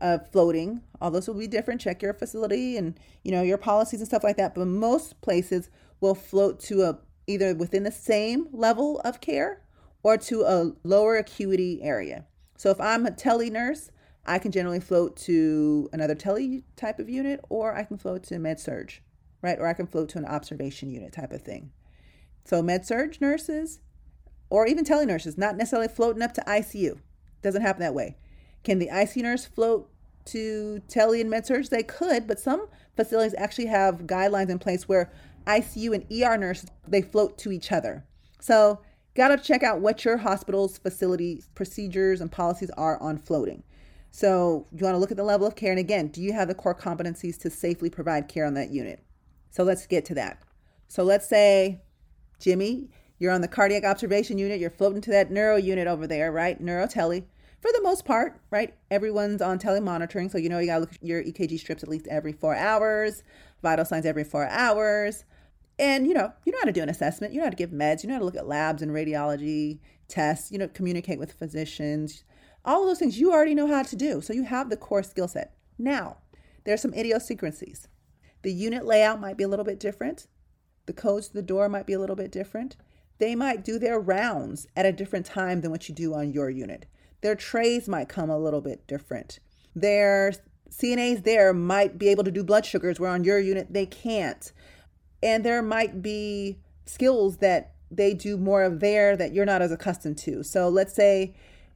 of 0.00 0.30
floating, 0.30 0.82
all 1.00 1.10
those 1.10 1.28
will 1.28 1.34
be 1.34 1.46
different, 1.46 1.80
check 1.80 2.02
your 2.02 2.14
facility 2.14 2.76
and 2.76 2.98
you 3.22 3.32
know 3.32 3.42
your 3.42 3.58
policies 3.58 4.00
and 4.00 4.08
stuff 4.08 4.24
like 4.24 4.36
that. 4.36 4.54
But 4.54 4.66
most 4.66 5.20
places 5.20 5.70
will 6.00 6.14
float 6.14 6.60
to 6.60 6.82
a 6.82 6.98
either 7.26 7.54
within 7.54 7.82
the 7.82 7.92
same 7.92 8.48
level 8.52 9.00
of 9.00 9.20
care 9.20 9.62
or 10.02 10.16
to 10.16 10.42
a 10.42 10.72
lower 10.84 11.16
acuity 11.16 11.82
area. 11.82 12.24
So 12.56 12.70
if 12.70 12.80
I'm 12.80 13.06
a 13.06 13.10
tele 13.10 13.50
nurse, 13.50 13.90
I 14.24 14.38
can 14.38 14.50
generally 14.50 14.80
float 14.80 15.16
to 15.18 15.88
another 15.92 16.14
tele 16.14 16.62
type 16.74 16.98
of 16.98 17.08
unit, 17.08 17.40
or 17.48 17.76
I 17.76 17.84
can 17.84 17.96
float 17.96 18.24
to 18.24 18.38
med 18.38 18.58
surg, 18.58 18.92
right? 19.42 19.58
Or 19.58 19.66
I 19.66 19.72
can 19.72 19.86
float 19.86 20.08
to 20.10 20.18
an 20.18 20.24
observation 20.24 20.90
unit 20.90 21.12
type 21.12 21.32
of 21.32 21.42
thing. 21.42 21.70
So 22.44 22.62
med 22.62 22.86
surg 22.86 23.20
nurses, 23.20 23.80
or 24.50 24.66
even 24.66 24.84
tele 24.84 25.06
nurses, 25.06 25.38
not 25.38 25.56
necessarily 25.56 25.88
floating 25.88 26.22
up 26.22 26.32
to 26.34 26.40
ICU. 26.42 26.98
Doesn't 27.42 27.62
happen 27.62 27.80
that 27.80 27.94
way. 27.94 28.16
Can 28.64 28.78
the 28.78 28.88
ICU 28.88 29.22
nurse 29.22 29.44
float 29.44 29.90
to 30.26 30.80
tele 30.88 31.20
and 31.20 31.30
med 31.30 31.46
surg? 31.46 31.66
They 31.66 31.82
could, 31.82 32.26
but 32.26 32.40
some 32.40 32.66
facilities 32.96 33.34
actually 33.38 33.66
have 33.66 34.06
guidelines 34.06 34.50
in 34.50 34.58
place 34.58 34.88
where 34.88 35.12
ICU 35.46 35.94
and 35.94 36.04
ER 36.10 36.36
nurses 36.36 36.70
they 36.88 37.02
float 37.02 37.38
to 37.38 37.52
each 37.52 37.70
other. 37.70 38.04
So 38.40 38.80
got 39.16 39.28
to 39.28 39.38
check 39.38 39.62
out 39.62 39.80
what 39.80 40.04
your 40.04 40.18
hospital's 40.18 40.78
facility 40.78 41.42
procedures 41.54 42.20
and 42.20 42.30
policies 42.30 42.70
are 42.76 43.00
on 43.00 43.18
floating. 43.18 43.62
So 44.10 44.66
you 44.72 44.84
want 44.84 44.94
to 44.94 44.98
look 44.98 45.10
at 45.10 45.16
the 45.16 45.24
level 45.24 45.46
of 45.46 45.56
care. 45.56 45.70
And 45.70 45.80
again, 45.80 46.08
do 46.08 46.22
you 46.22 46.32
have 46.32 46.48
the 46.48 46.54
core 46.54 46.74
competencies 46.74 47.38
to 47.40 47.50
safely 47.50 47.90
provide 47.90 48.28
care 48.28 48.46
on 48.46 48.54
that 48.54 48.70
unit? 48.70 49.02
So 49.50 49.62
let's 49.64 49.86
get 49.86 50.04
to 50.06 50.14
that. 50.14 50.42
So 50.88 51.02
let's 51.02 51.28
say, 51.28 51.80
Jimmy, 52.38 52.88
you're 53.18 53.32
on 53.32 53.40
the 53.40 53.48
cardiac 53.48 53.84
observation 53.84 54.38
unit, 54.38 54.60
you're 54.60 54.70
floating 54.70 55.00
to 55.02 55.10
that 55.10 55.30
neuro 55.30 55.56
unit 55.56 55.86
over 55.88 56.06
there, 56.06 56.30
right? 56.30 56.60
Neuro 56.60 56.86
Neurotele. 56.86 57.24
for 57.60 57.72
the 57.72 57.82
most 57.82 58.04
part, 58.04 58.38
right? 58.50 58.74
Everyone's 58.90 59.40
on 59.40 59.58
telemonitoring, 59.58 60.30
so 60.30 60.38
you 60.38 60.48
know 60.48 60.58
you 60.58 60.66
gotta 60.66 60.80
look 60.80 60.94
at 60.94 61.02
your 61.02 61.22
EKG 61.22 61.58
strips 61.58 61.82
at 61.82 61.88
least 61.88 62.06
every 62.08 62.32
four 62.32 62.54
hours, 62.54 63.22
vital 63.62 63.84
signs 63.84 64.04
every 64.06 64.24
four 64.24 64.46
hours. 64.46 65.24
And 65.78 66.06
you 66.06 66.14
know, 66.14 66.32
you 66.44 66.52
know 66.52 66.58
how 66.60 66.66
to 66.66 66.72
do 66.72 66.82
an 66.82 66.88
assessment, 66.88 67.32
you 67.32 67.38
know 67.38 67.46
how 67.46 67.50
to 67.50 67.56
give 67.56 67.70
meds, 67.70 68.02
you 68.02 68.08
know 68.08 68.14
how 68.14 68.20
to 68.20 68.24
look 68.24 68.36
at 68.36 68.48
labs 68.48 68.82
and 68.82 68.92
radiology 68.92 69.80
tests, 70.08 70.50
you 70.50 70.58
know, 70.58 70.68
communicate 70.68 71.18
with 71.18 71.32
physicians. 71.32 72.24
All 72.64 72.82
of 72.82 72.88
those 72.88 72.98
things 72.98 73.18
you 73.18 73.32
already 73.32 73.54
know 73.54 73.66
how 73.66 73.82
to 73.82 73.96
do. 73.96 74.20
So 74.20 74.32
you 74.32 74.44
have 74.44 74.70
the 74.70 74.76
core 74.76 75.02
skill 75.02 75.28
set. 75.28 75.54
Now, 75.78 76.18
there's 76.64 76.82
some 76.82 76.94
idiosyncrasies. 76.94 77.88
The 78.42 78.52
unit 78.52 78.84
layout 78.84 79.20
might 79.20 79.36
be 79.36 79.44
a 79.44 79.48
little 79.48 79.64
bit 79.64 79.78
different. 79.78 80.26
The 80.86 80.92
codes 80.92 81.28
to 81.28 81.34
the 81.34 81.42
door 81.42 81.68
might 81.68 81.86
be 81.86 81.92
a 81.92 81.98
little 81.98 82.16
bit 82.16 82.32
different. 82.32 82.76
They 83.18 83.34
might 83.34 83.64
do 83.64 83.78
their 83.78 83.98
rounds 83.98 84.66
at 84.76 84.86
a 84.86 84.92
different 84.92 85.26
time 85.26 85.60
than 85.60 85.70
what 85.70 85.88
you 85.88 85.94
do 85.94 86.14
on 86.14 86.32
your 86.32 86.50
unit. 86.50 86.86
Their 87.22 87.34
trays 87.34 87.88
might 87.88 88.08
come 88.08 88.30
a 88.30 88.38
little 88.38 88.60
bit 88.60 88.86
different. 88.86 89.40
Their 89.74 90.32
CNAs 90.70 91.24
there 91.24 91.52
might 91.52 91.98
be 91.98 92.08
able 92.08 92.24
to 92.24 92.30
do 92.30 92.44
blood 92.44 92.66
sugars 92.66 93.00
where 93.00 93.10
on 93.10 93.24
your 93.24 93.38
unit 93.38 93.72
they 93.72 93.86
can't. 93.86 94.52
And 95.22 95.44
there 95.44 95.62
might 95.62 96.02
be 96.02 96.58
skills 96.84 97.38
that 97.38 97.72
they 97.90 98.14
do 98.14 98.36
more 98.36 98.62
of 98.62 98.80
there 98.80 99.16
that 99.16 99.32
you're 99.32 99.46
not 99.46 99.62
as 99.62 99.72
accustomed 99.72 100.18
to. 100.18 100.42
So 100.42 100.68
let's 100.68 100.94
say 100.94 101.34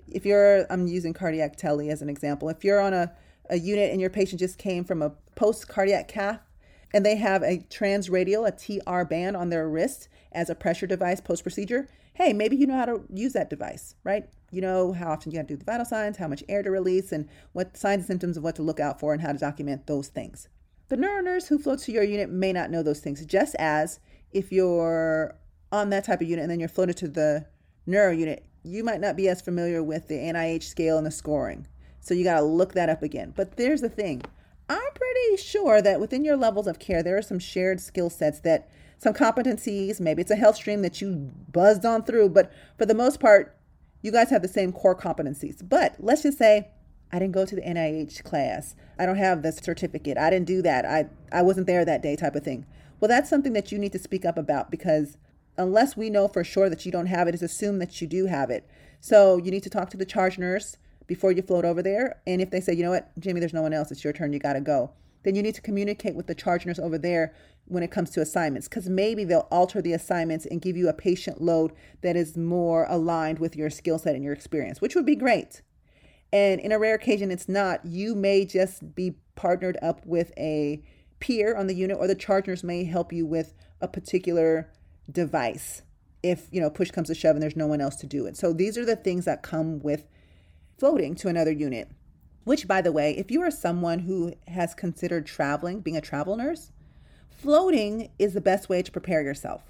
if 0.09 0.27
you're, 0.27 0.67
I'm 0.71 0.87
using 0.87 1.13
cardiac 1.13 1.57
tele 1.57 1.89
as 1.91 2.03
an 2.03 2.09
example, 2.09 2.49
if 2.49 2.65
you're 2.65 2.81
on 2.81 2.93
a, 2.93 3.13
a 3.49 3.59
unit 3.59 3.91
and 3.91 4.01
your 4.01 4.11
patient 4.11 4.41
just 4.41 4.59
came 4.59 4.85
from 4.85 5.03
a 5.03 5.13
post 5.35 5.69
cardiac 5.69 6.09
cath 6.09 6.41
and 6.93 7.07
they 7.07 7.17
have 7.17 7.43
a 7.43 7.59
transradial, 7.71 8.47
a 8.47 8.53
TR 8.53 9.05
band 9.05 9.37
on 9.37 9.51
their 9.51 9.69
wrist 9.69 10.09
as 10.33 10.51
a 10.51 10.55
pressure 10.55 10.87
device 10.87 11.21
post 11.21 11.43
procedure, 11.43 11.89
hey, 12.15 12.33
maybe 12.33 12.57
you 12.57 12.67
know 12.67 12.77
how 12.77 12.85
to 12.85 13.05
use 13.13 13.33
that 13.33 13.51
device, 13.51 13.95
right? 14.05 14.29
You 14.51 14.61
know 14.61 14.93
how 14.93 15.13
often 15.13 15.31
you 15.31 15.39
got 15.39 15.49
to 15.49 15.55
do 15.55 15.57
the 15.57 15.65
vital 15.65 15.87
signs, 15.87 16.17
how 16.17 16.29
much 16.29 16.43
air 16.49 16.63
to 16.63 16.71
release, 16.71 17.13
and 17.13 17.29
what 17.53 17.77
signs 17.77 18.01
and 18.01 18.07
symptoms 18.07 18.37
of 18.37 18.43
what 18.43 18.57
to 18.57 18.63
look 18.63 18.81
out 18.81 18.99
for, 18.99 19.13
and 19.13 19.23
how 19.23 19.33
to 19.33 19.39
document 19.39 19.87
those 19.87 20.09
things. 20.09 20.49
The 20.91 20.97
neuro 20.97 21.23
nurse 21.23 21.47
who 21.47 21.57
floats 21.57 21.85
to 21.85 21.93
your 21.93 22.03
unit 22.03 22.31
may 22.31 22.53
not 22.53 22.69
know 22.69 22.83
those 22.83 22.99
things, 22.99 23.25
just 23.25 23.55
as 23.61 24.01
if 24.33 24.51
you're 24.51 25.37
on 25.71 25.91
that 25.91 26.05
type 26.05 26.21
of 26.21 26.29
unit 26.29 26.43
and 26.43 26.51
then 26.51 26.59
you're 26.59 26.69
floated 26.69 26.97
to 26.97 27.07
the 27.07 27.47
neuro 27.87 28.11
unit, 28.11 28.45
you 28.65 28.83
might 28.83 29.01
not 29.01 29.17
be 29.17 29.29
as 29.29 29.41
familiar 29.41 29.85
with 29.85 30.09
the 30.09 30.17
NIH 30.17 30.65
scale 30.65 30.99
and 30.99 31.07
the 31.07 31.13
scoring. 31.13 31.69
So 32.01 32.13
you 32.13 32.25
got 32.25 32.41
to 32.41 32.45
look 32.45 32.75
that 32.75 32.89
up 32.89 33.05
again. 33.05 33.33
But 33.37 33.57
there's 33.57 33.83
the 33.83 33.89
thing 33.89 34.23
I'm 34.69 34.93
pretty 34.93 35.37
sure 35.37 35.81
that 35.81 36.01
within 36.01 36.25
your 36.25 36.37
levels 36.37 36.67
of 36.67 36.81
care, 36.81 37.05
there 37.05 37.17
are 37.17 37.23
some 37.23 37.39
shared 37.39 37.81
skill 37.81 38.11
sets 38.11 38.41
that 38.41 38.69
some 38.99 39.15
competencies, 39.15 40.01
maybe 40.01 40.23
it's 40.23 40.31
a 40.33 40.37
HealthStream 40.37 40.83
that 40.83 41.01
you 41.01 41.31
buzzed 41.53 41.87
on 41.87 42.03
through, 42.03 42.31
but 42.31 42.53
for 42.79 42.85
the 42.85 42.95
most 42.95 43.21
part, 43.21 43.57
you 44.03 44.11
guys 44.11 44.29
have 44.31 44.43
the 44.43 44.49
same 44.49 44.73
core 44.73 44.97
competencies. 44.97 45.63
But 45.67 45.95
let's 46.01 46.25
just 46.25 46.37
say 46.37 46.69
I 47.13 47.19
didn't 47.19 47.35
go 47.35 47.45
to 47.45 47.57
the 47.57 47.63
NIH 47.63 48.23
class. 48.23 48.75
I 48.99 49.07
don't 49.07 49.17
have 49.17 49.43
the 49.43 49.53
certificate. 49.53 50.17
I 50.17 50.31
didn't 50.31 50.47
do 50.47 50.63
that. 50.63 50.85
I, 50.85 51.07
I 51.33 51.43
wasn't 51.43 51.67
there 51.67 51.85
that 51.85 52.03
day, 52.03 52.17
type 52.17 52.37
of 52.37 52.45
thing. 52.45 52.67
Well, 53.01 53.09
that's 53.09 53.31
something 53.31 53.53
that 53.55 53.73
you 53.73 53.79
need 53.79 53.93
to 53.93 53.99
speak 53.99 54.25
up 54.25 54.39
about 54.39 54.71
because 54.71 55.17
unless 55.57 55.97
we 55.97 56.11
know 56.11 56.29
for 56.29 56.45
sure 56.45 56.69
that 56.69 56.87
you 56.87 56.93
don't 56.93 57.07
have 57.07 57.27
it, 57.27 57.35
it's 57.35 57.43
assumed 57.43 57.81
that 57.81 58.01
you 58.01 58.07
do 58.07 58.27
have 58.27 58.51
it. 58.51 58.69
So 59.01 59.39
you 59.39 59.51
need 59.51 59.63
to 59.63 59.71
talk 59.71 59.91
to 59.91 59.97
the 59.97 60.05
charge 60.05 60.39
nurse 60.39 60.77
before 61.07 61.33
you 61.33 61.43
float 61.43 61.65
over 61.65 61.83
there. 61.83 62.21
And 62.27 62.41
if 62.41 62.51
they 62.51 62.61
say, 62.61 62.75
you 62.75 62.85
know 62.85 62.91
what, 62.91 63.11
Jimmy, 63.19 63.41
there's 63.41 63.55
no 63.55 63.63
one 63.63 63.73
else, 63.73 63.91
it's 63.91 64.05
your 64.05 64.13
turn, 64.13 64.33
you 64.33 64.39
got 64.39 64.53
to 64.53 64.61
go, 64.61 64.93
then 65.23 65.35
you 65.35 65.43
need 65.43 65.55
to 65.55 65.63
communicate 65.63 66.15
with 66.15 66.27
the 66.27 66.35
charge 66.35 66.67
nurse 66.67 66.79
over 66.79 66.99
there 66.99 67.35
when 67.67 67.83
it 67.83 67.91
comes 67.91 68.11
to 68.11 68.21
assignments 68.21 68.69
because 68.69 68.89
maybe 68.89 69.25
they'll 69.25 69.49
alter 69.51 69.81
the 69.81 69.93
assignments 69.93 70.45
and 70.47 70.61
give 70.61 70.77
you 70.77 70.89
a 70.89 70.93
patient 70.93 71.41
load 71.41 71.73
that 72.03 72.17
is 72.17 72.37
more 72.37 72.87
aligned 72.89 73.39
with 73.39 73.57
your 73.57 73.71
skill 73.71 73.99
set 73.99 74.15
and 74.15 74.25
your 74.25 74.33
experience, 74.33 74.81
which 74.81 74.95
would 74.95 75.07
be 75.07 75.17
great. 75.17 75.63
And 76.33 76.61
in 76.61 76.73
a 76.73 76.79
rare 76.79 76.95
occasion, 76.95 77.31
it's 77.31 77.49
not. 77.49 77.85
You 77.85 78.15
may 78.15 78.45
just 78.45 78.95
be 78.95 79.17
partnered 79.35 79.79
up 79.83 80.05
with 80.07 80.33
a 80.37 80.83
peer 81.19 81.57
on 81.57 81.67
the 81.67 81.75
unit, 81.75 81.97
or 81.99 82.07
the 82.07 82.15
charge 82.15 82.47
nurse 82.47 82.63
may 82.63 82.85
help 82.85 83.13
you 83.13 83.27
with 83.27 83.55
a 83.81 83.89
particular 83.89 84.71
device 85.11 85.83
if 86.23 86.47
you 86.51 86.61
know 86.61 86.71
push 86.71 86.91
comes 86.91 87.09
to 87.09 87.15
shove 87.15 87.35
and 87.35 87.43
there's 87.43 87.57
no 87.57 87.67
one 87.67 87.81
else 87.81 87.97
to 87.97 88.07
do 88.07 88.27
it. 88.27 88.37
So 88.37 88.53
these 88.53 88.77
are 88.77 88.85
the 88.85 88.97
things 88.97 89.25
that 89.25 89.43
come 89.43 89.81
with 89.81 90.07
floating 90.79 91.15
to 91.17 91.29
another 91.29 91.53
unit. 91.53 91.91
Which, 92.45 92.67
by 92.67 92.81
the 92.81 92.93
way, 92.93 93.17
if 93.17 93.31
you 93.31 93.43
are 93.43 93.51
someone 93.51 94.01
who 94.01 94.33
has 94.49 94.75
considered 94.75 95.27
traveling, 95.27 95.81
being 95.81 95.97
a 95.97 96.01
travel 96.01 96.37
nurse, 96.37 96.73
floating 97.29 98.11
is 98.19 98.33
the 98.33 98.41
best 98.41 98.69
way 98.69 98.83
to 98.83 98.91
prepare 98.91 99.23
yourself. 99.23 99.63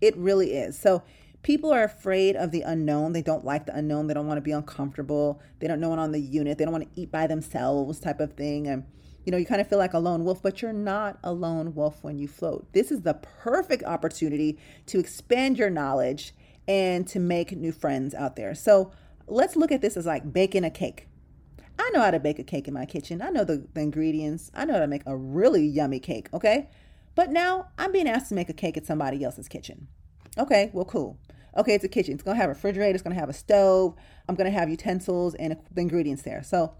It 0.00 0.16
really 0.16 0.52
is. 0.54 0.78
So 0.78 1.02
people 1.46 1.72
are 1.72 1.84
afraid 1.84 2.34
of 2.34 2.50
the 2.50 2.62
unknown. 2.62 3.12
They 3.12 3.22
don't 3.22 3.44
like 3.44 3.66
the 3.66 3.76
unknown. 3.76 4.08
They 4.08 4.14
don't 4.14 4.26
want 4.26 4.38
to 4.38 4.42
be 4.42 4.50
uncomfortable. 4.50 5.40
They 5.60 5.68
don't 5.68 5.78
know 5.78 5.92
it 5.92 5.98
on 6.00 6.10
the 6.10 6.18
unit. 6.18 6.58
They 6.58 6.64
don't 6.64 6.72
want 6.72 6.92
to 6.92 7.00
eat 7.00 7.12
by 7.12 7.28
themselves, 7.28 8.00
type 8.00 8.18
of 8.18 8.32
thing. 8.32 8.66
And 8.66 8.84
you 9.24 9.30
know, 9.30 9.38
you 9.38 9.46
kind 9.46 9.60
of 9.60 9.68
feel 9.68 9.78
like 9.78 9.94
a 9.94 10.00
lone 10.00 10.24
wolf, 10.24 10.42
but 10.42 10.60
you're 10.60 10.72
not 10.72 11.20
a 11.22 11.32
lone 11.32 11.72
wolf 11.72 12.02
when 12.02 12.18
you 12.18 12.26
float. 12.26 12.66
This 12.72 12.90
is 12.90 13.02
the 13.02 13.14
perfect 13.14 13.84
opportunity 13.84 14.58
to 14.86 14.98
expand 14.98 15.56
your 15.56 15.70
knowledge 15.70 16.34
and 16.66 17.06
to 17.06 17.20
make 17.20 17.52
new 17.52 17.70
friends 17.70 18.12
out 18.12 18.34
there. 18.34 18.52
So 18.56 18.90
let's 19.28 19.54
look 19.54 19.70
at 19.70 19.80
this 19.80 19.96
as 19.96 20.04
like 20.04 20.32
baking 20.32 20.64
a 20.64 20.70
cake. 20.70 21.06
I 21.78 21.88
know 21.94 22.00
how 22.00 22.10
to 22.10 22.18
bake 22.18 22.40
a 22.40 22.44
cake 22.44 22.66
in 22.66 22.74
my 22.74 22.86
kitchen. 22.86 23.22
I 23.22 23.30
know 23.30 23.44
the, 23.44 23.64
the 23.72 23.82
ingredients. 23.82 24.50
I 24.52 24.64
know 24.64 24.74
how 24.74 24.80
to 24.80 24.88
make 24.88 25.02
a 25.06 25.16
really 25.16 25.64
yummy 25.64 26.00
cake, 26.00 26.28
okay? 26.34 26.68
But 27.14 27.30
now 27.30 27.68
I'm 27.78 27.92
being 27.92 28.08
asked 28.08 28.30
to 28.30 28.34
make 28.34 28.48
a 28.48 28.52
cake 28.52 28.76
at 28.76 28.84
somebody 28.84 29.22
else's 29.22 29.46
kitchen. 29.46 29.86
Okay, 30.38 30.70
well, 30.72 30.84
cool. 30.84 31.18
Okay, 31.56 31.74
it's 31.74 31.84
a 31.84 31.88
kitchen. 31.88 32.14
It's 32.14 32.22
gonna 32.22 32.36
have 32.36 32.50
a 32.50 32.54
refrigerator. 32.54 32.94
It's 32.94 33.02
gonna 33.02 33.14
have 33.14 33.28
a 33.28 33.34
stove. 33.34 33.94
I'm 34.28 34.34
gonna 34.34 34.50
have 34.50 34.68
utensils 34.68 35.34
and 35.34 35.56
the 35.70 35.80
ingredients 35.80 36.22
there. 36.22 36.42
So 36.42 36.74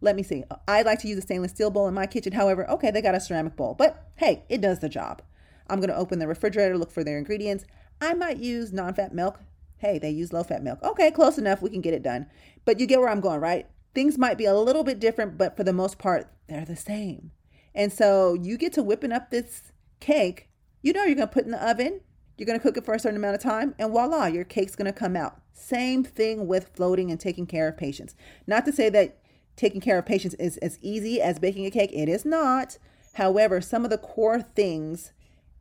let 0.00 0.16
me 0.16 0.22
see. 0.22 0.44
I 0.68 0.82
like 0.82 1.00
to 1.00 1.08
use 1.08 1.18
a 1.18 1.22
stainless 1.22 1.52
steel 1.52 1.70
bowl 1.70 1.88
in 1.88 1.94
my 1.94 2.06
kitchen. 2.06 2.32
However, 2.32 2.68
okay, 2.70 2.90
they 2.90 3.02
got 3.02 3.14
a 3.14 3.20
ceramic 3.20 3.56
bowl, 3.56 3.74
but 3.74 4.08
hey, 4.16 4.44
it 4.48 4.60
does 4.60 4.80
the 4.80 4.88
job. 4.88 5.22
I'm 5.68 5.80
gonna 5.80 5.94
open 5.94 6.18
the 6.18 6.26
refrigerator, 6.28 6.76
look 6.76 6.90
for 6.90 7.04
their 7.04 7.18
ingredients. 7.18 7.64
I 8.00 8.14
might 8.14 8.38
use 8.38 8.72
non-fat 8.72 9.14
milk. 9.14 9.40
Hey, 9.78 9.98
they 9.98 10.10
use 10.10 10.32
low-fat 10.32 10.62
milk. 10.62 10.80
Okay, 10.82 11.10
close 11.10 11.38
enough. 11.38 11.62
We 11.62 11.70
can 11.70 11.80
get 11.80 11.94
it 11.94 12.02
done. 12.02 12.26
But 12.64 12.78
you 12.78 12.86
get 12.86 13.00
where 13.00 13.08
I'm 13.08 13.20
going, 13.20 13.40
right? 13.40 13.66
Things 13.94 14.16
might 14.16 14.38
be 14.38 14.44
a 14.44 14.54
little 14.54 14.84
bit 14.84 15.00
different, 15.00 15.36
but 15.36 15.56
for 15.56 15.64
the 15.64 15.72
most 15.72 15.98
part, 15.98 16.28
they're 16.46 16.64
the 16.64 16.76
same. 16.76 17.32
And 17.74 17.92
so 17.92 18.34
you 18.34 18.56
get 18.56 18.72
to 18.74 18.82
whipping 18.82 19.12
up 19.12 19.30
this 19.30 19.72
cake. 20.00 20.48
You 20.82 20.92
know 20.92 21.04
you're 21.04 21.16
gonna 21.16 21.26
put 21.26 21.44
in 21.44 21.50
the 21.50 21.68
oven 21.68 22.00
you're 22.42 22.46
going 22.46 22.58
to 22.58 22.62
cook 22.62 22.76
it 22.76 22.84
for 22.84 22.92
a 22.92 22.98
certain 22.98 23.18
amount 23.18 23.36
of 23.36 23.40
time, 23.40 23.72
and 23.78 23.92
voila, 23.92 24.26
your 24.26 24.42
cake's 24.42 24.74
going 24.74 24.92
to 24.92 24.98
come 24.98 25.14
out. 25.14 25.40
Same 25.52 26.02
thing 26.02 26.48
with 26.48 26.70
floating 26.74 27.08
and 27.08 27.20
taking 27.20 27.46
care 27.46 27.68
of 27.68 27.76
patients. 27.76 28.16
Not 28.48 28.64
to 28.64 28.72
say 28.72 28.88
that 28.88 29.18
taking 29.54 29.80
care 29.80 29.96
of 29.96 30.06
patients 30.06 30.34
is 30.40 30.56
as 30.56 30.76
easy 30.82 31.22
as 31.22 31.38
baking 31.38 31.66
a 31.66 31.70
cake, 31.70 31.92
it 31.92 32.08
is 32.08 32.24
not. 32.24 32.78
However, 33.14 33.60
some 33.60 33.84
of 33.84 33.90
the 33.90 33.98
core 33.98 34.42
things 34.42 35.12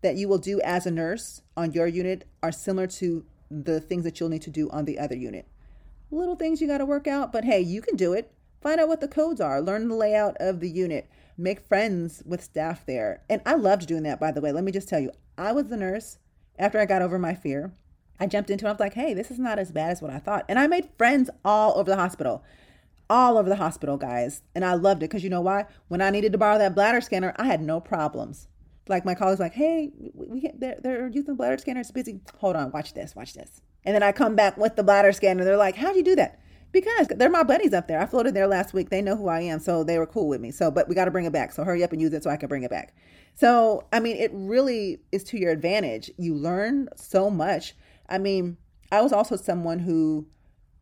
that 0.01 0.15
you 0.15 0.27
will 0.27 0.39
do 0.39 0.59
as 0.61 0.87
a 0.87 0.91
nurse 0.91 1.43
on 1.55 1.71
your 1.71 1.85
unit 1.85 2.25
are 2.41 2.51
similar 2.51 2.87
to 2.87 3.25
the 3.51 3.79
things 3.79 4.03
that 4.05 4.19
you'll 4.19 4.29
need 4.29 4.41
to 4.41 4.49
do 4.49 4.67
on 4.71 4.85
the 4.85 4.97
other 4.97 5.15
unit. 5.15 5.47
Little 6.09 6.35
things 6.35 6.61
you 6.61 6.67
got 6.67 6.79
to 6.79 6.85
work 6.85 7.05
out, 7.05 7.31
but 7.31 7.45
hey, 7.45 7.61
you 7.61 7.83
can 7.83 7.95
do 7.95 8.13
it. 8.13 8.33
Find 8.59 8.79
out 8.79 8.87
what 8.87 9.01
the 9.01 9.07
codes 9.07 9.39
are, 9.39 9.61
learn 9.61 9.87
the 9.87 9.93
layout 9.93 10.35
of 10.39 10.61
the 10.61 10.69
unit, 10.69 11.07
make 11.37 11.67
friends 11.67 12.23
with 12.25 12.43
staff 12.43 12.87
there. 12.87 13.21
And 13.29 13.39
I 13.45 13.53
loved 13.53 13.87
doing 13.87 14.01
that, 14.03 14.19
by 14.19 14.31
the 14.31 14.41
way. 14.41 14.51
Let 14.51 14.63
me 14.63 14.71
just 14.71 14.89
tell 14.89 14.99
you, 14.99 15.11
I 15.37 15.51
was 15.51 15.67
the 15.67 15.77
nurse 15.77 16.17
after 16.61 16.79
I 16.79 16.85
got 16.85 17.01
over 17.01 17.17
my 17.17 17.33
fear, 17.33 17.73
I 18.19 18.27
jumped 18.27 18.51
into 18.51 18.65
it. 18.65 18.69
I 18.69 18.71
was 18.71 18.79
like, 18.79 18.93
hey, 18.93 19.15
this 19.15 19.31
is 19.31 19.39
not 19.39 19.57
as 19.57 19.71
bad 19.71 19.89
as 19.89 20.01
what 20.01 20.11
I 20.11 20.19
thought. 20.19 20.45
And 20.47 20.59
I 20.59 20.67
made 20.67 20.89
friends 20.95 21.31
all 21.43 21.77
over 21.77 21.89
the 21.89 21.97
hospital. 21.97 22.43
All 23.09 23.37
over 23.37 23.49
the 23.49 23.55
hospital, 23.55 23.97
guys. 23.97 24.43
And 24.53 24.63
I 24.63 24.75
loved 24.75 25.01
it 25.01 25.09
because 25.09 25.23
you 25.23 25.29
know 25.31 25.41
why? 25.41 25.65
When 25.87 26.01
I 26.01 26.11
needed 26.11 26.31
to 26.33 26.37
borrow 26.37 26.59
that 26.59 26.75
bladder 26.75 27.01
scanner, 27.01 27.33
I 27.37 27.45
had 27.45 27.61
no 27.61 27.79
problems. 27.79 28.47
Like 28.87 29.05
my 29.05 29.15
colleagues, 29.15 29.39
like, 29.39 29.53
hey, 29.53 29.91
we 30.13 30.39
get 30.39 30.59
they're, 30.59 30.77
they're 30.79 31.07
using 31.07 31.35
bladder 31.35 31.57
scanner. 31.57 31.83
Busy. 31.93 32.21
Hold 32.37 32.55
on, 32.55 32.71
watch 32.71 32.93
this, 32.93 33.15
watch 33.15 33.33
this. 33.33 33.61
And 33.83 33.95
then 33.95 34.03
I 34.03 34.11
come 34.11 34.35
back 34.35 34.55
with 34.55 34.75
the 34.75 34.83
bladder 34.83 35.11
scanner. 35.11 35.43
They're 35.43 35.57
like, 35.57 35.75
how'd 35.75 35.95
you 35.95 36.03
do 36.03 36.15
that? 36.15 36.39
Because 36.71 37.07
they're 37.07 37.29
my 37.29 37.43
buddies 37.43 37.73
up 37.73 37.87
there. 37.87 37.99
I 37.99 38.05
floated 38.05 38.33
there 38.33 38.47
last 38.47 38.73
week. 38.73 38.89
They 38.89 39.01
know 39.01 39.15
who 39.15 39.27
I 39.27 39.41
am, 39.41 39.59
so 39.59 39.83
they 39.83 39.97
were 39.97 40.05
cool 40.05 40.29
with 40.29 40.39
me. 40.39 40.51
So, 40.51 40.71
but 40.71 40.87
we 40.87 40.95
got 40.95 41.05
to 41.05 41.11
bring 41.11 41.25
it 41.25 41.33
back. 41.33 41.51
So 41.51 41.63
hurry 41.63 41.83
up 41.83 41.91
and 41.91 42.01
use 42.01 42.13
it 42.13 42.23
so 42.23 42.29
I 42.29 42.37
can 42.37 42.47
bring 42.47 42.63
it 42.63 42.69
back. 42.69 42.95
So, 43.35 43.87
I 43.91 43.99
mean, 43.99 44.17
it 44.17 44.31
really 44.33 44.99
is 45.11 45.23
to 45.25 45.37
your 45.37 45.51
advantage. 45.51 46.11
You 46.17 46.35
learn 46.35 46.87
so 46.95 47.29
much. 47.29 47.75
I 48.07 48.17
mean, 48.17 48.57
I 48.91 49.01
was 49.01 49.11
also 49.11 49.35
someone 49.35 49.79
who 49.79 50.27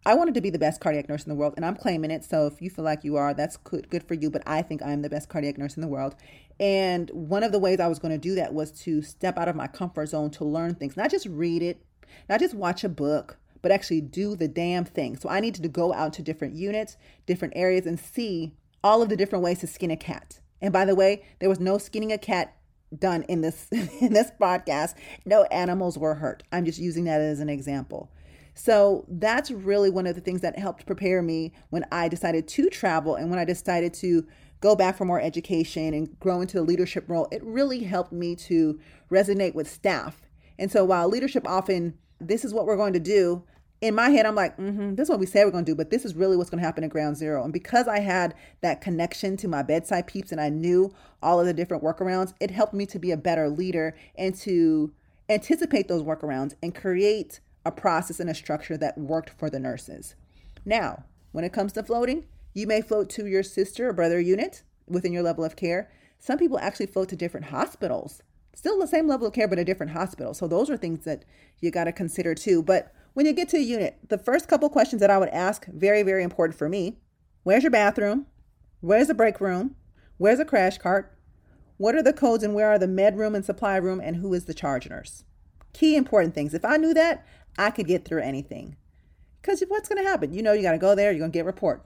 I 0.06 0.14
wanted 0.14 0.34
to 0.36 0.42
be 0.42 0.50
the 0.50 0.60
best 0.60 0.80
cardiac 0.80 1.10
nurse 1.10 1.24
in 1.24 1.30
the 1.30 1.36
world, 1.36 1.54
and 1.56 1.66
I'm 1.66 1.76
claiming 1.76 2.12
it. 2.12 2.24
So 2.24 2.48
if 2.48 2.62
you 2.62 2.70
feel 2.70 2.86
like 2.86 3.04
you 3.04 3.18
are, 3.18 3.34
that's 3.34 3.58
good, 3.58 3.90
good 3.90 4.08
for 4.08 4.14
you. 4.14 4.30
But 4.30 4.44
I 4.46 4.62
think 4.62 4.82
I'm 4.82 5.02
the 5.02 5.10
best 5.10 5.30
cardiac 5.30 5.58
nurse 5.58 5.76
in 5.76 5.82
the 5.82 5.88
world. 5.88 6.16
And 6.60 7.10
one 7.12 7.44
of 7.44 7.52
the 7.52 7.60
ways 7.60 7.80
I 7.80 7.88
was 7.88 8.00
going 8.00 8.12
to 8.12 8.18
do 8.18 8.36
that 8.36 8.54
was 8.54 8.72
to 8.84 9.02
step 9.02 9.38
out 9.38 9.48
of 9.48 9.56
my 9.56 9.68
comfort 9.68 10.08
zone 10.08 10.30
to 10.32 10.46
learn 10.46 10.76
things, 10.76 10.98
not 10.98 11.12
just 11.12 11.26
read 11.26 11.62
it, 11.62 11.82
not 12.28 12.40
just 12.40 12.54
watch 12.54 12.84
a 12.84 12.90
book, 12.90 13.38
but 13.62 13.72
actually 13.72 14.02
do 14.02 14.36
the 14.36 14.48
damn 14.48 14.86
thing. 14.86 15.18
So 15.18 15.30
I 15.30 15.40
needed 15.40 15.64
to 15.64 15.70
go 15.70 15.94
out 15.94 16.14
to 16.14 16.22
different 16.22 16.56
units, 16.56 16.98
different 17.26 17.54
areas, 17.56 17.86
and 17.86 18.00
see 18.00 18.54
all 18.84 19.02
of 19.02 19.10
the 19.10 19.18
different 19.18 19.44
ways 19.44 19.60
to 19.60 19.68
skin 19.68 19.92
a 19.92 19.98
cat. 19.98 20.40
And 20.62 20.74
by 20.74 20.86
the 20.86 20.96
way, 20.96 21.24
there 21.40 21.50
was 21.50 21.60
no 21.60 21.78
skinning 21.78 22.12
a 22.12 22.18
cat 22.18 22.56
done 22.98 23.24
in 23.24 23.42
this 23.42 23.68
in 23.72 24.14
this 24.14 24.32
podcast. 24.40 24.96
No 25.26 25.44
animals 25.46 25.98
were 25.98 26.16
hurt. 26.16 26.44
I'm 26.52 26.66
just 26.66 26.80
using 26.80 27.06
that 27.06 27.22
as 27.22 27.40
an 27.40 27.50
example. 27.50 28.12
So 28.56 29.06
that's 29.08 29.52
really 29.52 29.90
one 29.90 30.06
of 30.06 30.16
the 30.16 30.22
things 30.22 30.42
that 30.42 30.60
helped 30.60 30.86
prepare 30.86 31.22
me 31.22 31.54
when 31.70 31.86
I 31.94 32.10
decided 32.10 32.48
to 32.50 32.70
travel 32.70 33.16
and 33.16 33.30
when 33.30 33.40
I 33.40 33.46
decided 33.46 33.94
to 33.96 34.28
go 34.60 34.76
back 34.76 34.98
for 34.98 35.06
more 35.06 35.22
education 35.22 35.94
and 35.94 36.20
grow 36.20 36.42
into 36.42 36.60
a 36.60 36.62
leadership 36.62 37.06
role. 37.08 37.28
It 37.32 37.42
really 37.44 37.84
helped 37.84 38.12
me 38.12 38.36
to 38.36 38.78
resonate 39.10 39.56
with 39.56 39.72
staff. 39.72 40.22
And 40.58 40.70
so 40.70 40.84
while 40.84 41.08
leadership 41.08 41.48
often, 41.48 41.98
this 42.20 42.46
is 42.46 42.54
what 42.54 42.66
we're 42.66 42.78
going 42.78 42.94
to 42.94 43.00
do, 43.00 43.44
in 43.82 43.96
my 43.96 44.10
head, 44.10 44.26
I'm 44.26 44.36
like, 44.36 44.58
mm-hmm, 44.58 44.96
this 44.96 45.06
is 45.06 45.10
what 45.10 45.20
we 45.20 45.26
say 45.26 45.46
we're 45.46 45.52
going 45.52 45.64
to 45.64 45.72
do, 45.72 45.76
but 45.76 45.90
this 45.90 46.04
is 46.04 46.14
really 46.14 46.36
what's 46.36 46.50
going 46.50 46.60
to 46.60 46.66
happen 46.66 46.84
at 46.84 46.90
ground 46.90 47.16
zero. 47.16 47.44
And 47.44 47.54
because 47.54 47.88
I 47.88 48.00
had 48.00 48.36
that 48.62 48.82
connection 48.82 49.38
to 49.38 49.48
my 49.48 49.64
bedside 49.64 50.06
peeps 50.06 50.32
and 50.32 50.42
I 50.42 50.50
knew 50.50 50.94
all 51.24 51.40
of 51.40 51.46
the 51.46 51.54
different 51.54 51.84
workarounds, 51.84 52.34
it 52.42 52.52
helped 52.52 52.74
me 52.74 52.86
to 52.88 53.00
be 53.00 53.12
a 53.12 53.18
better 53.18 53.50
leader 53.50 53.96
and 54.18 54.36
to 54.40 54.92
anticipate 55.30 55.88
those 55.88 56.04
workarounds 56.04 56.56
and 56.62 56.76
create 56.76 57.40
a 57.66 57.72
process 57.72 58.20
and 58.20 58.30
a 58.30 58.36
structure 58.36 58.76
that 58.78 58.98
worked 58.98 59.30
for 59.30 59.50
the 59.50 59.60
nurses. 59.60 60.16
Now, 60.66 61.06
when 61.32 61.46
it 61.46 61.54
comes 61.54 61.72
to 61.74 61.84
floating, 61.84 62.26
you 62.54 62.68
may 62.68 62.82
float 62.82 63.10
to 63.12 63.28
your 63.28 63.44
sister 63.44 63.90
or 63.90 63.94
brother 63.94 64.20
unit 64.20 64.64
within 64.88 65.14
your 65.14 65.24
level 65.24 65.46
of 65.46 65.56
care. 65.56 65.90
Some 66.18 66.38
people 66.38 66.60
actually 66.60 66.88
float 66.88 67.08
to 67.10 67.16
different 67.16 67.46
hospitals, 67.48 68.22
still 68.54 68.80
the 68.80 68.88
same 68.88 69.08
level 69.08 69.28
of 69.28 69.34
care, 69.34 69.48
but 69.48 69.60
a 69.60 69.66
different 69.66 69.94
hospital. 69.94 70.34
So 70.34 70.48
those 70.48 70.70
are 70.70 70.78
things 70.78 71.06
that 71.06 71.26
you 71.60 71.72
got 71.72 71.86
to 71.86 71.92
consider 71.92 72.36
too. 72.36 72.62
But 72.62 72.94
when 73.14 73.26
you 73.26 73.34
get 73.34 73.50
to 73.50 73.58
a 73.58 73.62
unit, 73.62 73.98
the 74.10 74.18
first 74.18 74.48
couple 74.48 74.70
questions 74.70 75.00
that 75.02 75.10
I 75.10 75.18
would 75.18 75.30
ask, 75.30 75.66
very, 75.68 76.04
very 76.04 76.24
important 76.24 76.58
for 76.58 76.70
me 76.70 76.98
where's 77.44 77.64
your 77.64 77.72
bathroom? 77.72 78.28
Where's 78.82 79.08
the 79.08 79.14
break 79.14 79.42
room? 79.42 79.76
Where's 80.18 80.38
the 80.38 80.46
crash 80.46 80.78
cart? 80.78 81.18
What 81.78 81.96
are 81.96 82.04
the 82.04 82.14
codes 82.14 82.44
and 82.44 82.54
where 82.54 82.70
are 82.70 82.78
the 82.78 82.88
med 82.88 83.18
room 83.18 83.34
and 83.34 83.46
supply 83.46 83.78
room? 83.78 84.02
And 84.02 84.18
who 84.18 84.34
is 84.34 84.46
the 84.46 84.54
charge 84.54 84.90
nurse? 84.90 85.24
Key 85.74 85.96
important 85.96 86.36
things. 86.36 86.54
If 86.54 86.66
I 86.66 86.78
knew 86.78 86.94
that, 86.94 87.26
I 87.58 87.72
could 87.72 87.88
get 87.88 88.06
through 88.06 88.22
anything. 88.22 88.76
Because 89.42 89.64
what's 89.68 89.88
going 89.88 90.04
to 90.04 90.10
happen? 90.10 90.34
You 90.34 90.44
know, 90.44 90.54
you 90.54 90.62
got 90.62 90.74
to 90.74 90.78
go 90.78 90.96
there, 90.96 91.12
you're 91.12 91.20
going 91.20 91.32
to 91.32 91.38
get 91.38 91.46
report. 91.46 91.86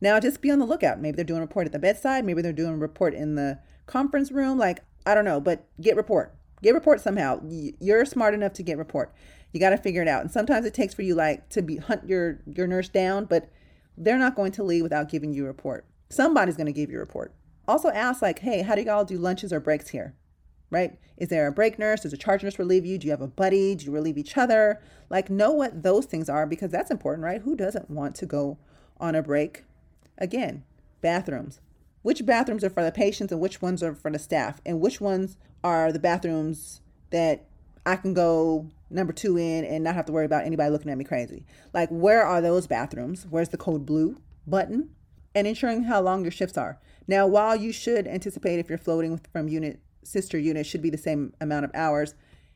Now, 0.00 0.18
just 0.20 0.40
be 0.40 0.50
on 0.50 0.58
the 0.58 0.66
lookout. 0.66 1.00
Maybe 1.00 1.16
they're 1.16 1.24
doing 1.24 1.38
a 1.38 1.44
report 1.44 1.66
at 1.66 1.72
the 1.72 1.78
bedside. 1.78 2.24
Maybe 2.24 2.42
they're 2.42 2.52
doing 2.52 2.74
a 2.74 2.76
report 2.76 3.14
in 3.14 3.36
the 3.36 3.60
conference 3.86 4.32
room. 4.32 4.58
Like, 4.58 4.80
I 5.06 5.14
don't 5.14 5.24
know, 5.24 5.40
but 5.40 5.66
get 5.80 5.96
report. 5.96 6.34
Get 6.62 6.74
report 6.74 7.00
somehow. 7.00 7.40
You're 7.46 8.04
smart 8.04 8.34
enough 8.34 8.54
to 8.54 8.62
get 8.62 8.78
report. 8.78 9.12
You 9.52 9.60
got 9.60 9.70
to 9.70 9.76
figure 9.76 10.02
it 10.02 10.08
out. 10.08 10.22
And 10.22 10.30
sometimes 10.30 10.66
it 10.66 10.74
takes 10.74 10.94
for 10.94 11.02
you 11.02 11.14
like 11.14 11.48
to 11.50 11.62
be 11.62 11.76
hunt 11.76 12.08
your 12.08 12.40
your 12.46 12.66
nurse 12.66 12.88
down, 12.88 13.26
but 13.26 13.50
they're 13.96 14.18
not 14.18 14.34
going 14.34 14.52
to 14.52 14.64
leave 14.64 14.82
without 14.82 15.10
giving 15.10 15.32
you 15.32 15.44
a 15.44 15.48
report. 15.48 15.86
Somebody's 16.08 16.56
going 16.56 16.66
to 16.66 16.72
give 16.72 16.90
you 16.90 16.96
a 16.96 17.00
report. 17.00 17.34
Also 17.68 17.88
ask 17.90 18.22
like, 18.22 18.40
"Hey, 18.40 18.62
how 18.62 18.74
do 18.74 18.82
y'all 18.82 19.04
do 19.04 19.18
lunches 19.18 19.52
or 19.52 19.60
breaks 19.60 19.90
here?" 19.90 20.14
Right? 20.70 20.98
Is 21.16 21.28
there 21.28 21.46
a 21.46 21.52
break 21.52 21.78
nurse? 21.78 22.00
Does 22.00 22.12
a 22.12 22.16
charge 22.16 22.42
nurse 22.42 22.58
relieve 22.58 22.84
you? 22.84 22.98
Do 22.98 23.06
you 23.06 23.12
have 23.12 23.20
a 23.20 23.28
buddy? 23.28 23.74
Do 23.74 23.84
you 23.84 23.92
relieve 23.92 24.18
each 24.18 24.36
other? 24.36 24.80
Like 25.10 25.30
know 25.30 25.52
what 25.52 25.82
those 25.82 26.06
things 26.06 26.28
are 26.28 26.46
because 26.46 26.70
that's 26.70 26.90
important, 26.90 27.24
right? 27.24 27.42
Who 27.42 27.54
doesn't 27.54 27.90
want 27.90 28.16
to 28.16 28.26
go 28.26 28.58
on 28.98 29.14
a 29.14 29.22
break? 29.22 29.64
Again, 30.18 30.64
bathrooms. 31.00 31.60
Which 32.04 32.26
bathrooms 32.26 32.62
are 32.62 32.68
for 32.68 32.84
the 32.84 32.92
patients 32.92 33.32
and 33.32 33.40
which 33.40 33.62
ones 33.62 33.82
are 33.82 33.94
for 33.94 34.10
the 34.10 34.18
staff? 34.18 34.60
And 34.66 34.78
which 34.78 35.00
ones 35.00 35.38
are 35.64 35.90
the 35.90 35.98
bathrooms 35.98 36.82
that 37.08 37.46
I 37.86 37.96
can 37.96 38.12
go 38.12 38.68
number 38.90 39.14
two 39.14 39.38
in 39.38 39.64
and 39.64 39.82
not 39.82 39.94
have 39.94 40.04
to 40.04 40.12
worry 40.12 40.26
about 40.26 40.44
anybody 40.44 40.70
looking 40.70 40.90
at 40.90 40.98
me 40.98 41.04
crazy. 41.04 41.46
Like, 41.72 41.88
where 41.88 42.22
are 42.22 42.42
those 42.42 42.66
bathrooms? 42.66 43.26
Where's 43.30 43.48
the 43.48 43.56
code 43.56 43.86
blue 43.86 44.18
button? 44.46 44.90
And 45.34 45.46
ensuring 45.46 45.84
how 45.84 46.02
long 46.02 46.20
your 46.20 46.30
shifts 46.30 46.58
are. 46.58 46.78
Now, 47.08 47.26
while 47.26 47.56
you 47.56 47.72
should 47.72 48.06
anticipate 48.06 48.58
if 48.58 48.68
you're 48.68 48.76
floating 48.76 49.18
from 49.32 49.48
unit 49.48 49.80
sister 50.02 50.38
unit 50.38 50.66
should 50.66 50.82
be 50.82 50.90
the 50.90 50.98
same 50.98 51.32
amount 51.40 51.64
of 51.64 51.70
hours, 51.72 52.14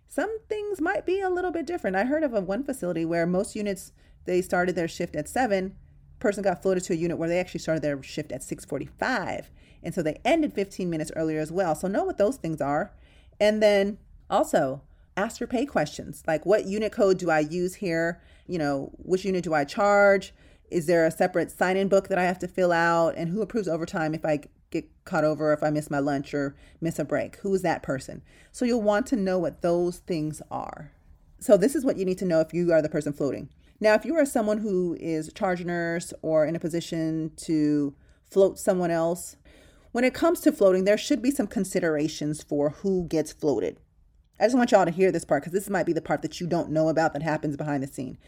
some 0.09 0.40
things 0.50 0.78
might 0.78 1.07
be 1.07 1.23
a 1.23 1.31
little 1.31 1.52
bit 1.52 1.64
different. 1.64 1.97
I 1.97 2.05
heard 2.05 2.23
of 2.23 2.35
a 2.35 2.43
one 2.43 2.64
facility 2.64 3.07
where 3.07 3.26
most 3.26 3.57
units 3.57 3.93
they 4.26 4.43
started 4.43 4.75
their 4.75 4.88
shift 4.88 5.17
at 5.17 5.26
seven. 5.26 5.75
Person 6.19 6.43
got 6.43 6.63
floated 6.63 6.83
to 6.85 6.93
a 6.93 6.97
unit 6.97 7.19
where 7.19 7.29
they 7.29 7.39
actually 7.39 7.61
started 7.61 7.83
their 7.83 8.03
shift 8.03 8.33
at 8.33 8.43
6:45, 8.43 9.51
and 9.83 9.95
so 9.95 10.03
they 10.03 10.21
ended 10.25 10.53
15 10.53 10.91
minutes 10.91 11.13
earlier 11.15 11.41
as 11.41 11.53
well. 11.53 11.75
So 11.75 11.89
know 11.89 12.05
what 12.05 12.19
those 12.19 12.37
things 12.37 12.61
are, 12.61 12.93
and 13.40 13.62
then 13.62 13.99
also 14.29 14.83
ask 15.16 15.40
your 15.40 15.49
pay 15.49 15.66
questions 15.66 16.23
like 16.27 16.47
what 16.47 16.66
unit 16.66 16.92
code 16.92 17.19
do 17.19 17.31
I 17.31 17.40
use 17.40 17.77
here? 17.77 18.21
You 18.47 18.59
know, 18.59 18.92
which 18.99 19.25
unit 19.25 19.45
do 19.45 19.55
I 19.55 19.64
charge? 19.64 20.33
Is 20.71 20.87
there 20.87 21.07
a 21.07 21.11
separate 21.11 21.51
sign 21.51 21.77
in 21.77 21.88
book 21.88 22.09
that 22.09 22.19
I 22.19 22.25
have 22.25 22.38
to 22.40 22.49
fill 22.49 22.73
out? 22.73 23.14
And 23.16 23.31
who 23.31 23.42
approves 23.42 23.69
overtime 23.69 24.14
if 24.14 24.25
I 24.25 24.40
get 24.71 24.88
caught 25.05 25.25
over, 25.25 25.53
if 25.53 25.62
I 25.62 25.71
miss 25.71 25.90
my 25.90 25.99
lunch 25.99 26.35
or 26.35 26.55
miss 26.81 26.99
a 26.99 27.05
break? 27.05 27.37
Who 27.37 27.55
is 27.55 27.62
that 27.62 27.83
person? 27.83 28.23
So 28.53 28.64
you'll 28.64 28.83
want 28.83 29.07
to 29.09 29.16
know 29.16 29.38
what 29.38 29.62
those 29.62 29.99
things 29.99 30.42
are. 30.51 30.92
So 31.40 31.57
this 31.57 31.75
is 31.75 31.85
what 31.85 31.97
you 31.97 32.05
need 32.05 32.19
to 32.19 32.27
know 32.27 32.40
if 32.40 32.53
you 32.53 32.73
are 32.73 32.83
the 32.83 32.88
person 32.88 33.12
floating. 33.12 33.49
Now, 33.81 33.95
if 33.95 34.05
you 34.05 34.17
are 34.17 34.27
someone 34.27 34.59
who 34.59 34.97
is 34.99 35.29
a 35.29 35.33
charge 35.33 35.64
nurse 35.64 36.12
or 36.21 36.45
in 36.45 36.57
a 36.57 36.61
position 36.61 37.33
to 37.37 37.95
float 38.29 38.59
someone 38.59 38.91
else, 38.91 39.37
when 39.93 40.05
it 40.05 40.14
comes 40.14 40.41
to 40.41 40.53
floating, 40.53 40.85
there 40.85 40.99
should 40.99 41.23
be 41.23 41.31
some 41.31 41.47
considerations 41.47 42.43
for 42.43 42.71
who 42.71 43.07
gets 43.07 43.33
floated. 43.33 43.79
I 44.41 44.45
just 44.45 44.57
want 44.57 44.73
y'all 44.73 44.85
to 44.85 44.91
hear 44.91 45.11
this 45.11 45.25
part 45.25 45.43
because 45.43 45.53
this 45.53 45.71
might 45.71 45.87
be 45.87 45.93
the 45.93 46.03
part 46.03 46.23
that 46.23 46.41
you 46.41 46.47
don't 46.47 46.71
know 46.71 46.88
about 46.88 47.12
that 47.12 47.23
happens 47.23 47.57
behind 47.57 47.83
the 47.83 47.88
scene. 47.88 48.19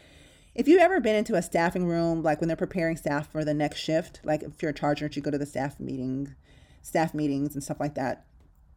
If 0.53 0.67
you've 0.67 0.81
ever 0.81 0.99
been 0.99 1.15
into 1.15 1.35
a 1.35 1.41
staffing 1.41 1.85
room, 1.85 2.23
like 2.23 2.41
when 2.41 2.47
they're 2.47 2.57
preparing 2.57 2.97
staff 2.97 3.31
for 3.31 3.45
the 3.45 3.53
next 3.53 3.79
shift, 3.79 4.19
like 4.23 4.43
if 4.43 4.61
you're 4.61 4.71
a 4.71 4.73
charge 4.73 5.01
nurse, 5.01 5.15
you 5.15 5.21
go 5.21 5.31
to 5.31 5.37
the 5.37 5.45
staff 5.45 5.79
meeting, 5.79 6.35
staff 6.81 7.13
meetings 7.13 7.53
and 7.53 7.63
stuff 7.63 7.79
like 7.79 7.95
that, 7.95 8.25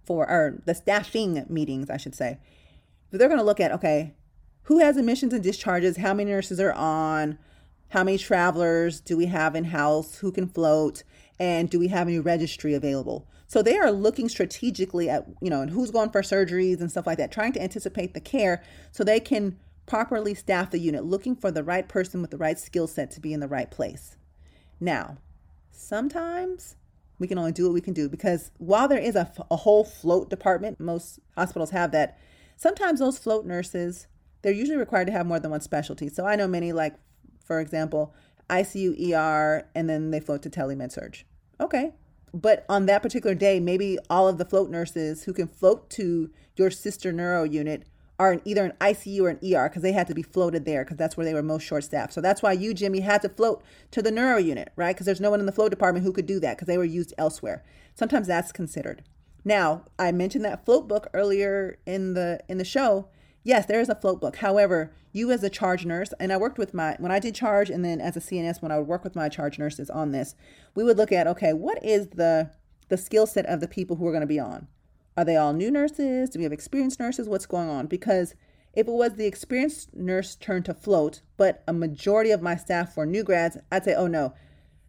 for 0.04 0.28
or 0.28 0.62
the 0.66 0.74
staffing 0.74 1.44
meetings, 1.48 1.90
I 1.90 1.96
should 1.96 2.14
say. 2.14 2.38
But 3.10 3.18
they're 3.18 3.28
going 3.28 3.40
to 3.40 3.44
look 3.44 3.60
at 3.60 3.72
okay, 3.72 4.14
who 4.64 4.78
has 4.78 4.96
admissions 4.96 5.32
and 5.32 5.42
discharges, 5.42 5.98
how 5.98 6.14
many 6.14 6.30
nurses 6.30 6.60
are 6.60 6.72
on, 6.72 7.38
how 7.88 8.02
many 8.04 8.18
travelers 8.18 9.00
do 9.00 9.16
we 9.16 9.26
have 9.26 9.54
in 9.54 9.64
house, 9.64 10.18
who 10.18 10.32
can 10.32 10.48
float, 10.48 11.02
and 11.38 11.70
do 11.70 11.78
we 11.78 11.88
have 11.88 12.08
any 12.08 12.18
registry 12.18 12.74
available? 12.74 13.26
So 13.46 13.62
they 13.62 13.78
are 13.78 13.92
looking 13.92 14.28
strategically 14.28 15.08
at, 15.08 15.26
you 15.40 15.50
know, 15.50 15.60
and 15.60 15.70
who's 15.70 15.90
going 15.90 16.10
for 16.10 16.22
surgeries 16.22 16.80
and 16.80 16.90
stuff 16.90 17.06
like 17.06 17.18
that, 17.18 17.30
trying 17.30 17.52
to 17.52 17.62
anticipate 17.62 18.14
the 18.14 18.20
care 18.20 18.62
so 18.90 19.04
they 19.04 19.20
can 19.20 19.58
properly 19.86 20.34
staff 20.34 20.70
the 20.70 20.78
unit, 20.78 21.04
looking 21.04 21.36
for 21.36 21.50
the 21.50 21.62
right 21.62 21.86
person 21.86 22.22
with 22.22 22.30
the 22.30 22.38
right 22.38 22.58
skill 22.58 22.86
set 22.86 23.10
to 23.12 23.20
be 23.20 23.32
in 23.32 23.40
the 23.40 23.48
right 23.48 23.70
place. 23.70 24.16
Now, 24.80 25.18
sometimes 25.70 26.76
we 27.18 27.28
can 27.28 27.38
only 27.38 27.52
do 27.52 27.64
what 27.64 27.74
we 27.74 27.80
can 27.80 27.94
do 27.94 28.08
because 28.08 28.50
while 28.58 28.88
there 28.88 28.98
is 28.98 29.14
a, 29.14 29.30
a 29.50 29.56
whole 29.56 29.84
float 29.84 30.30
department, 30.30 30.80
most 30.80 31.20
hospitals 31.36 31.70
have 31.70 31.92
that. 31.92 32.18
Sometimes 32.56 33.00
those 33.00 33.18
float 33.18 33.44
nurses, 33.44 34.06
they're 34.44 34.52
usually 34.52 34.76
required 34.76 35.06
to 35.06 35.12
have 35.12 35.26
more 35.26 35.40
than 35.40 35.50
one 35.50 35.62
specialty. 35.62 36.08
So 36.08 36.26
I 36.26 36.36
know 36.36 36.46
many, 36.46 36.72
like, 36.72 36.94
for 37.42 37.60
example, 37.60 38.14
ICU, 38.50 39.12
ER, 39.12 39.66
and 39.74 39.88
then 39.88 40.10
they 40.10 40.20
float 40.20 40.42
to 40.42 40.50
telemed 40.50 40.92
surg. 40.92 41.24
Okay, 41.58 41.92
but 42.34 42.66
on 42.68 42.86
that 42.86 43.02
particular 43.02 43.34
day, 43.34 43.58
maybe 43.58 43.98
all 44.10 44.28
of 44.28 44.36
the 44.38 44.44
float 44.44 44.68
nurses 44.68 45.24
who 45.24 45.32
can 45.32 45.48
float 45.48 45.88
to 45.90 46.30
your 46.56 46.70
sister 46.70 47.10
neuro 47.10 47.44
unit 47.44 47.84
are 48.18 48.34
in 48.34 48.42
either 48.44 48.64
an 48.64 48.72
ICU 48.80 49.22
or 49.22 49.28
an 49.30 49.38
ER 49.42 49.68
because 49.68 49.82
they 49.82 49.92
had 49.92 50.06
to 50.08 50.14
be 50.14 50.22
floated 50.22 50.64
there 50.64 50.84
because 50.84 50.98
that's 50.98 51.16
where 51.16 51.24
they 51.24 51.32
were 51.32 51.42
most 51.42 51.62
short 51.62 51.84
staffed. 51.84 52.12
So 52.12 52.20
that's 52.20 52.42
why 52.42 52.52
you, 52.52 52.74
Jimmy, 52.74 53.00
had 53.00 53.22
to 53.22 53.28
float 53.28 53.62
to 53.92 54.02
the 54.02 54.10
neuro 54.10 54.36
unit, 54.36 54.72
right? 54.76 54.94
Because 54.94 55.06
there's 55.06 55.20
no 55.20 55.30
one 55.30 55.40
in 55.40 55.46
the 55.46 55.52
float 55.52 55.70
department 55.70 56.04
who 56.04 56.12
could 56.12 56.26
do 56.26 56.38
that 56.40 56.56
because 56.56 56.66
they 56.66 56.78
were 56.78 56.84
used 56.84 57.14
elsewhere. 57.16 57.64
Sometimes 57.94 58.26
that's 58.26 58.52
considered. 58.52 59.02
Now, 59.44 59.84
I 59.98 60.12
mentioned 60.12 60.44
that 60.44 60.64
float 60.64 60.86
book 60.86 61.08
earlier 61.14 61.78
in 61.86 62.14
the 62.14 62.40
in 62.48 62.58
the 62.58 62.64
show. 62.64 63.08
Yes, 63.46 63.66
there 63.66 63.80
is 63.80 63.90
a 63.90 63.94
float 63.94 64.22
book. 64.22 64.36
However, 64.36 64.90
you 65.12 65.30
as 65.30 65.44
a 65.44 65.50
charge 65.50 65.84
nurse, 65.84 66.14
and 66.18 66.32
I 66.32 66.38
worked 66.38 66.56
with 66.56 66.72
my, 66.72 66.96
when 66.98 67.12
I 67.12 67.18
did 67.18 67.34
charge, 67.34 67.68
and 67.68 67.84
then 67.84 68.00
as 68.00 68.16
a 68.16 68.20
CNS, 68.20 68.62
when 68.62 68.72
I 68.72 68.78
would 68.78 68.88
work 68.88 69.04
with 69.04 69.14
my 69.14 69.28
charge 69.28 69.58
nurses 69.58 69.90
on 69.90 70.12
this, 70.12 70.34
we 70.74 70.82
would 70.82 70.96
look 70.96 71.12
at, 71.12 71.26
okay, 71.26 71.52
what 71.52 71.84
is 71.84 72.08
the, 72.08 72.50
the 72.88 72.96
skill 72.96 73.26
set 73.26 73.44
of 73.44 73.60
the 73.60 73.68
people 73.68 73.96
who 73.96 74.06
are 74.06 74.12
going 74.12 74.22
to 74.22 74.26
be 74.26 74.40
on? 74.40 74.66
Are 75.14 75.26
they 75.26 75.36
all 75.36 75.52
new 75.52 75.70
nurses? 75.70 76.30
Do 76.30 76.38
we 76.38 76.44
have 76.44 76.54
experienced 76.54 76.98
nurses? 76.98 77.28
What's 77.28 77.44
going 77.44 77.68
on? 77.68 77.86
Because 77.86 78.34
if 78.72 78.88
it 78.88 78.92
was 78.92 79.14
the 79.14 79.26
experienced 79.26 79.94
nurse 79.94 80.36
turn 80.36 80.62
to 80.62 80.72
float, 80.72 81.20
but 81.36 81.62
a 81.68 81.72
majority 81.74 82.30
of 82.30 82.40
my 82.40 82.56
staff 82.56 82.96
were 82.96 83.04
new 83.04 83.22
grads, 83.22 83.58
I'd 83.70 83.84
say, 83.84 83.94
oh 83.94 84.06
no, 84.06 84.32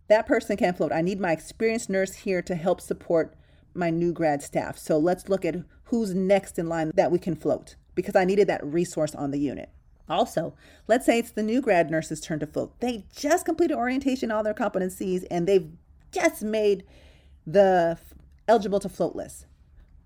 that 0.07 0.27
person 0.27 0.55
can't 0.55 0.77
float. 0.77 0.93
I 0.93 1.01
need 1.01 1.19
my 1.19 1.33
experienced 1.33 1.89
nurse 1.89 2.13
here 2.13 2.41
to 2.43 2.55
help 2.55 2.79
support 2.79 3.35
my 3.73 3.89
new 3.89 4.13
grad 4.13 4.41
staff. 4.41 4.77
So 4.77 4.97
let's 4.97 5.27
look 5.27 5.43
at 5.43 5.57
who's 5.85 6.15
next 6.15 6.57
in 6.57 6.69
line 6.69 6.91
that 6.95 7.11
we 7.11 7.19
can 7.19 7.35
float 7.35 7.75
because 7.95 8.15
I 8.15 8.25
needed 8.25 8.47
that 8.47 8.65
resource 8.65 9.15
on 9.15 9.31
the 9.31 9.39
unit. 9.39 9.69
Also, 10.07 10.53
let's 10.87 11.05
say 11.05 11.17
it's 11.17 11.31
the 11.31 11.41
new 11.41 11.61
grad 11.61 11.89
nurse's 11.89 12.21
turn 12.21 12.39
to 12.39 12.45
float. 12.45 12.79
They 12.79 13.05
just 13.15 13.45
completed 13.45 13.75
orientation, 13.75 14.29
all 14.31 14.43
their 14.43 14.53
competencies, 14.53 15.25
and 15.31 15.47
they've 15.47 15.67
just 16.11 16.43
made 16.43 16.83
the 17.47 17.97
eligible 18.47 18.79
to 18.79 18.89
float 18.89 19.15
list. 19.15 19.47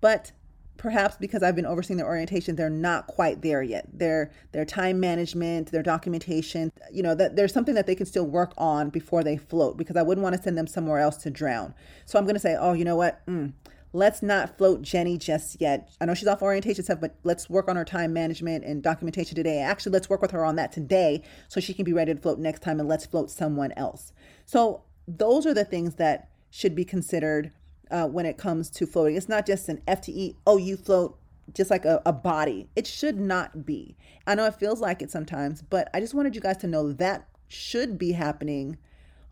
But 0.00 0.32
perhaps 0.80 1.16
because 1.18 1.42
I've 1.42 1.54
been 1.54 1.66
overseeing 1.66 1.98
their 1.98 2.06
orientation, 2.06 2.56
they're 2.56 2.70
not 2.70 3.06
quite 3.06 3.42
there 3.42 3.62
yet. 3.62 3.86
Their 3.92 4.30
their 4.52 4.64
time 4.64 4.98
management, 4.98 5.70
their 5.70 5.82
documentation, 5.82 6.72
you 6.90 7.02
know, 7.02 7.14
that 7.14 7.36
there's 7.36 7.52
something 7.52 7.74
that 7.74 7.86
they 7.86 7.94
can 7.94 8.06
still 8.06 8.26
work 8.26 8.54
on 8.56 8.88
before 8.88 9.22
they 9.22 9.36
float 9.36 9.76
because 9.76 9.96
I 9.96 10.02
wouldn't 10.02 10.22
want 10.22 10.36
to 10.36 10.42
send 10.42 10.56
them 10.56 10.66
somewhere 10.66 10.98
else 10.98 11.18
to 11.18 11.30
drown. 11.30 11.74
So 12.06 12.18
I'm 12.18 12.24
going 12.24 12.34
to 12.34 12.40
say, 12.40 12.56
oh, 12.58 12.72
you 12.72 12.86
know 12.86 12.96
what? 12.96 13.24
Mm, 13.26 13.52
let's 13.92 14.22
not 14.22 14.56
float 14.56 14.82
Jenny 14.82 15.18
just 15.18 15.60
yet. 15.60 15.90
I 16.00 16.04
know 16.04 16.14
she's 16.14 16.28
off 16.28 16.42
orientation 16.42 16.84
stuff, 16.84 17.00
but 17.00 17.16
let's 17.24 17.50
work 17.50 17.68
on 17.68 17.76
her 17.76 17.84
time 17.84 18.12
management 18.12 18.64
and 18.64 18.82
documentation 18.82 19.34
today. 19.34 19.60
Actually, 19.60 19.92
let's 19.92 20.08
work 20.08 20.22
with 20.22 20.30
her 20.30 20.44
on 20.44 20.56
that 20.56 20.72
today 20.72 21.22
so 21.48 21.60
she 21.60 21.74
can 21.74 21.84
be 21.84 21.92
ready 21.92 22.14
to 22.14 22.20
float 22.20 22.38
next 22.38 22.62
time 22.62 22.80
and 22.80 22.88
let's 22.88 23.06
float 23.06 23.30
someone 23.30 23.72
else. 23.72 24.12
So, 24.44 24.82
those 25.08 25.44
are 25.46 25.54
the 25.54 25.64
things 25.64 25.96
that 25.96 26.28
should 26.50 26.74
be 26.74 26.84
considered 26.84 27.52
uh, 27.90 28.06
when 28.06 28.26
it 28.26 28.38
comes 28.38 28.70
to 28.70 28.86
floating. 28.86 29.16
It's 29.16 29.28
not 29.28 29.46
just 29.46 29.68
an 29.68 29.82
FTE, 29.88 30.36
oh, 30.46 30.56
you 30.56 30.76
float 30.76 31.18
just 31.52 31.70
like 31.70 31.84
a, 31.84 32.00
a 32.06 32.12
body. 32.12 32.68
It 32.76 32.86
should 32.86 33.18
not 33.18 33.66
be. 33.66 33.96
I 34.26 34.34
know 34.36 34.46
it 34.46 34.54
feels 34.54 34.80
like 34.80 35.02
it 35.02 35.10
sometimes, 35.10 35.62
but 35.62 35.88
I 35.92 36.00
just 36.00 36.14
wanted 36.14 36.34
you 36.34 36.40
guys 36.40 36.58
to 36.58 36.68
know 36.68 36.92
that 36.92 37.26
should 37.48 37.98
be 37.98 38.12
happening 38.12 38.78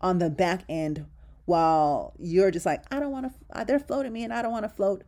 on 0.01 0.19
the 0.19 0.29
back 0.29 0.63
end 0.67 1.05
while 1.49 2.13
you're 2.19 2.51
just 2.51 2.65
like, 2.65 2.83
I 2.93 2.99
don't 2.99 3.11
want 3.11 3.25
to, 3.25 3.57
uh, 3.57 3.63
they're 3.63 3.79
floating 3.79 4.13
me 4.13 4.23
and 4.23 4.31
I 4.31 4.43
don't 4.43 4.51
want 4.51 4.65
to 4.65 4.69
float. 4.69 5.03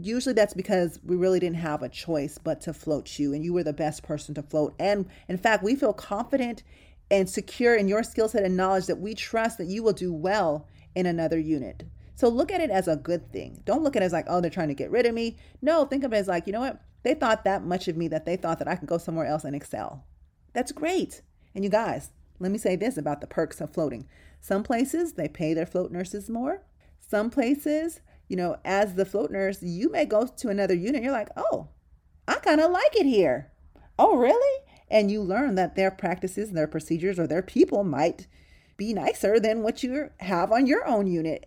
Usually 0.00 0.32
that's 0.32 0.54
because 0.54 1.00
we 1.04 1.16
really 1.16 1.40
didn't 1.40 1.56
have 1.56 1.82
a 1.82 1.88
choice 1.88 2.38
but 2.38 2.60
to 2.62 2.72
float 2.72 3.18
you 3.18 3.34
and 3.34 3.44
you 3.44 3.52
were 3.52 3.64
the 3.64 3.72
best 3.72 4.04
person 4.04 4.32
to 4.36 4.42
float. 4.42 4.72
And 4.78 5.06
in 5.28 5.36
fact, 5.36 5.64
we 5.64 5.74
feel 5.74 5.92
confident 5.92 6.62
and 7.10 7.28
secure 7.28 7.74
in 7.74 7.88
your 7.88 8.04
skill 8.04 8.28
set 8.28 8.44
and 8.44 8.56
knowledge 8.56 8.86
that 8.86 9.00
we 9.00 9.16
trust 9.16 9.58
that 9.58 9.66
you 9.66 9.82
will 9.82 9.92
do 9.92 10.12
well 10.12 10.68
in 10.94 11.06
another 11.06 11.40
unit. 11.40 11.82
So 12.14 12.28
look 12.28 12.52
at 12.52 12.60
it 12.60 12.70
as 12.70 12.86
a 12.86 12.94
good 12.94 13.32
thing. 13.32 13.60
Don't 13.64 13.82
look 13.82 13.96
at 13.96 14.02
it 14.02 14.04
as 14.04 14.12
like, 14.12 14.26
oh, 14.28 14.40
they're 14.40 14.48
trying 14.48 14.68
to 14.68 14.74
get 14.74 14.92
rid 14.92 15.06
of 15.06 15.14
me. 15.14 15.38
No, 15.60 15.84
think 15.84 16.04
of 16.04 16.12
it 16.12 16.16
as 16.18 16.28
like, 16.28 16.46
you 16.46 16.52
know 16.52 16.60
what? 16.60 16.80
They 17.02 17.14
thought 17.14 17.42
that 17.44 17.64
much 17.64 17.88
of 17.88 17.96
me 17.96 18.06
that 18.08 18.26
they 18.26 18.36
thought 18.36 18.60
that 18.60 18.68
I 18.68 18.76
could 18.76 18.88
go 18.88 18.98
somewhere 18.98 19.26
else 19.26 19.42
and 19.42 19.56
excel. 19.56 20.04
That's 20.52 20.70
great. 20.70 21.22
And 21.52 21.64
you 21.64 21.70
guys, 21.70 22.10
let 22.38 22.52
me 22.52 22.58
say 22.58 22.76
this 22.76 22.96
about 22.96 23.20
the 23.20 23.26
perks 23.26 23.60
of 23.60 23.74
floating. 23.74 24.06
Some 24.40 24.62
places 24.62 25.12
they 25.12 25.28
pay 25.28 25.54
their 25.54 25.66
float 25.66 25.92
nurses 25.92 26.30
more. 26.30 26.62
Some 26.98 27.30
places, 27.30 28.00
you 28.28 28.36
know, 28.36 28.56
as 28.64 28.94
the 28.94 29.04
float 29.04 29.30
nurse, 29.30 29.62
you 29.62 29.90
may 29.90 30.04
go 30.04 30.26
to 30.26 30.48
another 30.48 30.74
unit. 30.74 31.02
You're 31.02 31.12
like, 31.12 31.30
oh, 31.36 31.68
I 32.26 32.36
kind 32.36 32.60
of 32.60 32.70
like 32.70 32.96
it 32.96 33.06
here. 33.06 33.50
Oh, 33.98 34.16
really? 34.16 34.64
And 34.90 35.10
you 35.10 35.22
learn 35.22 35.54
that 35.56 35.76
their 35.76 35.90
practices, 35.90 36.50
their 36.50 36.66
procedures, 36.66 37.18
or 37.18 37.26
their 37.26 37.42
people 37.42 37.84
might 37.84 38.26
be 38.76 38.94
nicer 38.94 39.38
than 39.38 39.62
what 39.62 39.82
you 39.82 40.10
have 40.20 40.50
on 40.50 40.66
your 40.66 40.86
own 40.86 41.06
unit. 41.06 41.46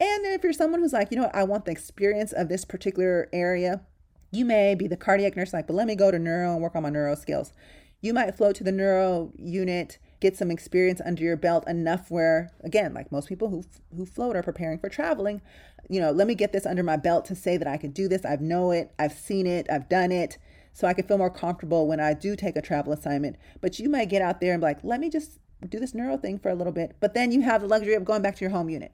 And 0.00 0.24
then 0.24 0.32
if 0.32 0.44
you're 0.44 0.52
someone 0.52 0.80
who's 0.80 0.92
like, 0.92 1.10
you 1.10 1.16
know 1.16 1.24
what, 1.24 1.34
I 1.34 1.42
want 1.42 1.64
the 1.64 1.72
experience 1.72 2.32
of 2.32 2.48
this 2.48 2.64
particular 2.64 3.28
area, 3.32 3.82
you 4.30 4.44
may 4.44 4.74
be 4.74 4.86
the 4.86 4.96
cardiac 4.96 5.36
nurse, 5.36 5.52
like, 5.52 5.66
but 5.66 5.74
let 5.74 5.86
me 5.86 5.96
go 5.96 6.10
to 6.10 6.18
neuro 6.18 6.52
and 6.52 6.62
work 6.62 6.76
on 6.76 6.84
my 6.84 6.90
neuro 6.90 7.14
skills. 7.14 7.52
You 8.00 8.14
might 8.14 8.36
float 8.36 8.54
to 8.56 8.64
the 8.64 8.70
neuro 8.70 9.32
unit 9.36 9.98
get 10.20 10.36
some 10.36 10.50
experience 10.50 11.00
under 11.04 11.22
your 11.22 11.36
belt 11.36 11.66
enough 11.68 12.10
where 12.10 12.50
again 12.64 12.92
like 12.92 13.12
most 13.12 13.28
people 13.28 13.48
who 13.48 13.64
who 13.96 14.04
float 14.04 14.36
are 14.36 14.42
preparing 14.42 14.78
for 14.78 14.88
traveling 14.88 15.40
you 15.88 16.00
know 16.00 16.10
let 16.10 16.26
me 16.26 16.34
get 16.34 16.52
this 16.52 16.66
under 16.66 16.82
my 16.82 16.96
belt 16.96 17.24
to 17.24 17.34
say 17.34 17.56
that 17.56 17.68
i 17.68 17.76
can 17.76 17.90
do 17.90 18.08
this. 18.08 18.24
I 18.24 18.36
know 18.36 18.70
it. 18.70 18.92
I've 18.98 19.12
seen 19.12 19.46
it. 19.46 19.66
I've 19.70 19.88
done 19.88 20.12
it. 20.12 20.38
So 20.72 20.86
i 20.86 20.92
can 20.92 21.06
feel 21.06 21.18
more 21.18 21.30
comfortable 21.30 21.86
when 21.86 22.00
i 22.00 22.14
do 22.14 22.36
take 22.36 22.56
a 22.56 22.62
travel 22.62 22.92
assignment. 22.92 23.36
But 23.60 23.78
you 23.78 23.88
might 23.88 24.08
get 24.08 24.22
out 24.22 24.40
there 24.40 24.52
and 24.52 24.60
be 24.60 24.66
like 24.66 24.82
let 24.82 25.00
me 25.00 25.10
just 25.10 25.38
do 25.68 25.80
this 25.80 25.94
neuro 25.94 26.16
thing 26.16 26.38
for 26.38 26.50
a 26.50 26.54
little 26.54 26.72
bit. 26.72 26.96
But 27.00 27.14
then 27.14 27.32
you 27.32 27.42
have 27.42 27.62
the 27.62 27.66
luxury 27.66 27.94
of 27.94 28.04
going 28.04 28.22
back 28.22 28.36
to 28.36 28.40
your 28.42 28.50
home 28.50 28.68
unit. 28.68 28.92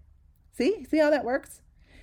See? 0.52 0.86
See 0.90 0.98
how 0.98 1.10
that 1.10 1.24
works? 1.24 1.60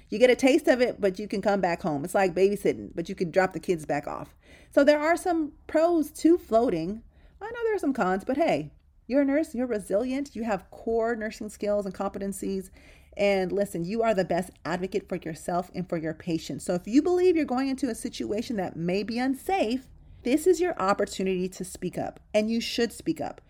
You 0.10 0.20
get 0.20 0.30
a 0.30 0.36
taste 0.36 0.68
of 0.68 0.82
it 0.82 1.00
but 1.00 1.20
you 1.20 1.28
can 1.28 1.42
come 1.42 1.62
back 1.62 1.82
home. 1.82 2.04
It's 2.04 2.16
like 2.16 2.36
babysitting 2.36 2.92
but 2.94 3.10
you 3.10 3.16
can 3.16 3.32
drop 3.32 3.54
the 3.54 3.60
kids 3.60 3.86
back 3.86 4.08
off. 4.08 4.36
So 4.72 4.84
there 4.84 5.00
are 5.00 5.18
some 5.18 5.54
pros 5.68 6.12
to 6.12 6.38
floating. 6.38 7.04
I 7.42 7.46
know 7.46 7.64
there 7.64 7.76
are 7.76 7.80
some 7.80 7.94
cons 7.94 8.24
but 8.26 8.38
hey 8.38 8.72
you're 9.12 9.24
a 9.24 9.26
nurse, 9.26 9.54
you're 9.54 9.68
resilient, 9.68 10.38
you 10.38 10.46
have 10.46 10.72
core 10.72 11.18
nursing 11.18 11.50
skills 11.50 11.86
and 11.86 11.94
competencies. 11.94 12.70
And 13.18 13.52
listen, 13.52 13.84
you 13.84 14.02
are 14.04 14.14
the 14.14 14.24
best 14.24 14.52
advocate 14.64 15.10
for 15.10 15.18
yourself 15.18 15.70
and 15.76 15.88
for 15.88 15.98
your 15.98 16.14
patients. 16.14 16.64
So 16.64 16.76
if 16.76 16.88
you 16.88 17.02
believe 17.02 17.36
you're 17.36 17.44
going 17.44 17.68
into 17.68 17.90
a 17.90 17.96
situation 17.96 18.56
that 18.56 18.78
may 18.78 19.04
be 19.04 19.20
unsafe, 19.20 19.90
this 20.24 20.48
is 20.48 20.62
your 20.62 20.82
opportunity 20.82 21.50
to 21.50 21.66
speak 21.66 21.98
up, 21.98 22.22
and 22.34 22.50
you 22.50 22.62
should 22.62 22.94
speak 22.94 23.20
up. 23.20 23.42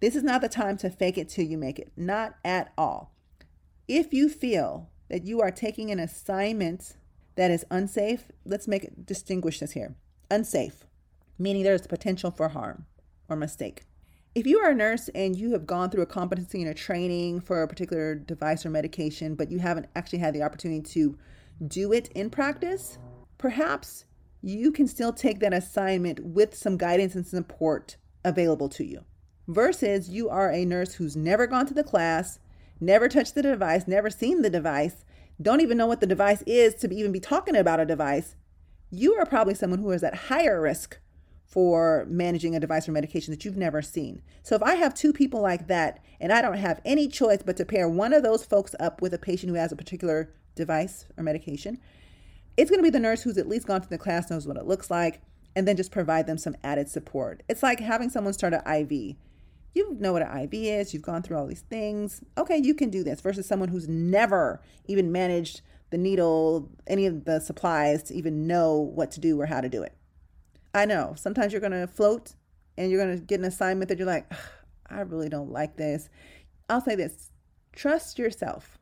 This 0.00 0.16
is 0.16 0.24
not 0.24 0.40
the 0.40 0.48
time 0.48 0.76
to 0.78 0.90
fake 0.90 1.16
it 1.16 1.28
till 1.28 1.44
you 1.44 1.58
make 1.58 1.78
it, 1.78 1.92
not 1.96 2.34
at 2.44 2.72
all. 2.76 3.12
If 3.86 4.12
you 4.12 4.28
feel 4.28 4.90
that 5.10 5.24
you 5.24 5.40
are 5.40 5.52
taking 5.52 5.92
an 5.92 6.00
assignment 6.00 6.96
that 7.36 7.52
is 7.52 7.64
unsafe, 7.70 8.32
let's 8.44 8.66
make 8.66 8.82
it 8.82 9.06
distinguish 9.06 9.60
this 9.60 9.72
here. 9.72 9.94
Unsafe, 10.28 10.86
meaning 11.38 11.62
there's 11.62 11.86
potential 11.86 12.32
for 12.32 12.48
harm 12.48 12.86
or 13.28 13.36
mistake. 13.36 13.82
If 14.34 14.48
you 14.48 14.58
are 14.58 14.70
a 14.70 14.74
nurse 14.74 15.08
and 15.14 15.36
you 15.36 15.52
have 15.52 15.64
gone 15.64 15.90
through 15.90 16.02
a 16.02 16.06
competency 16.06 16.60
and 16.60 16.68
a 16.68 16.74
training 16.74 17.40
for 17.40 17.62
a 17.62 17.68
particular 17.68 18.16
device 18.16 18.66
or 18.66 18.70
medication, 18.70 19.36
but 19.36 19.48
you 19.48 19.60
haven't 19.60 19.86
actually 19.94 20.18
had 20.18 20.34
the 20.34 20.42
opportunity 20.42 20.82
to 20.94 21.16
do 21.68 21.92
it 21.92 22.08
in 22.16 22.30
practice, 22.30 22.98
perhaps 23.38 24.06
you 24.42 24.72
can 24.72 24.88
still 24.88 25.12
take 25.12 25.38
that 25.38 25.54
assignment 25.54 26.18
with 26.18 26.52
some 26.52 26.76
guidance 26.76 27.14
and 27.14 27.24
support 27.24 27.96
available 28.24 28.68
to 28.70 28.84
you. 28.84 29.04
Versus 29.46 30.08
you 30.08 30.28
are 30.28 30.50
a 30.50 30.64
nurse 30.64 30.94
who's 30.94 31.16
never 31.16 31.46
gone 31.46 31.66
to 31.66 31.74
the 31.74 31.84
class, 31.84 32.40
never 32.80 33.08
touched 33.08 33.36
the 33.36 33.42
device, 33.42 33.86
never 33.86 34.10
seen 34.10 34.42
the 34.42 34.50
device, 34.50 35.04
don't 35.40 35.60
even 35.60 35.78
know 35.78 35.86
what 35.86 36.00
the 36.00 36.08
device 36.08 36.42
is 36.42 36.74
to 36.74 36.92
even 36.92 37.12
be 37.12 37.20
talking 37.20 37.54
about 37.54 37.78
a 37.78 37.86
device. 37.86 38.34
You 38.90 39.14
are 39.14 39.26
probably 39.26 39.54
someone 39.54 39.78
who 39.78 39.92
is 39.92 40.02
at 40.02 40.14
higher 40.14 40.60
risk 40.60 40.98
for 41.54 42.04
managing 42.08 42.56
a 42.56 42.60
device 42.60 42.88
or 42.88 42.92
medication 42.92 43.30
that 43.30 43.44
you've 43.44 43.56
never 43.56 43.80
seen. 43.80 44.20
So 44.42 44.56
if 44.56 44.62
I 44.64 44.74
have 44.74 44.92
two 44.92 45.12
people 45.12 45.40
like 45.40 45.68
that 45.68 46.02
and 46.18 46.32
I 46.32 46.42
don't 46.42 46.58
have 46.58 46.80
any 46.84 47.06
choice 47.06 47.44
but 47.46 47.56
to 47.58 47.64
pair 47.64 47.88
one 47.88 48.12
of 48.12 48.24
those 48.24 48.44
folks 48.44 48.74
up 48.80 49.00
with 49.00 49.14
a 49.14 49.18
patient 49.18 49.50
who 49.50 49.54
has 49.54 49.70
a 49.70 49.76
particular 49.76 50.34
device 50.56 51.06
or 51.16 51.22
medication, 51.22 51.78
it's 52.56 52.72
going 52.72 52.80
to 52.80 52.82
be 52.82 52.90
the 52.90 52.98
nurse 52.98 53.22
who's 53.22 53.38
at 53.38 53.48
least 53.48 53.68
gone 53.68 53.80
to 53.80 53.88
the 53.88 53.96
class, 53.96 54.32
knows 54.32 54.48
what 54.48 54.56
it 54.56 54.66
looks 54.66 54.90
like, 54.90 55.20
and 55.54 55.68
then 55.68 55.76
just 55.76 55.92
provide 55.92 56.26
them 56.26 56.38
some 56.38 56.56
added 56.64 56.88
support. 56.88 57.44
It's 57.48 57.62
like 57.62 57.78
having 57.78 58.10
someone 58.10 58.32
start 58.32 58.52
an 58.52 58.62
IV. 58.66 59.14
You 59.74 59.96
know 60.00 60.12
what 60.12 60.22
an 60.22 60.36
IV 60.36 60.54
is, 60.54 60.92
you've 60.92 61.02
gone 61.02 61.22
through 61.22 61.36
all 61.36 61.46
these 61.46 61.60
things. 61.60 62.20
Okay, 62.36 62.56
you 62.56 62.74
can 62.74 62.90
do 62.90 63.04
this 63.04 63.20
versus 63.20 63.46
someone 63.46 63.68
who's 63.68 63.86
never 63.86 64.60
even 64.86 65.12
managed 65.12 65.60
the 65.90 65.98
needle, 65.98 66.68
any 66.88 67.06
of 67.06 67.26
the 67.26 67.38
supplies 67.38 68.02
to 68.04 68.14
even 68.14 68.48
know 68.48 68.74
what 68.74 69.12
to 69.12 69.20
do 69.20 69.40
or 69.40 69.46
how 69.46 69.60
to 69.60 69.68
do 69.68 69.84
it. 69.84 69.96
I 70.74 70.84
know 70.84 71.14
sometimes 71.16 71.52
you're 71.52 71.60
going 71.60 71.72
to 71.72 71.86
float 71.86 72.34
and 72.76 72.90
you're 72.90 73.02
going 73.02 73.16
to 73.16 73.24
get 73.24 73.38
an 73.38 73.46
assignment 73.46 73.88
that 73.88 73.98
you're 73.98 74.06
like, 74.06 74.30
I 74.90 75.00
really 75.00 75.28
don't 75.28 75.52
like 75.52 75.76
this. 75.76 76.08
I'll 76.68 76.80
say 76.80 76.96
this 76.96 77.30
trust 77.72 78.18
yourself. 78.18 78.78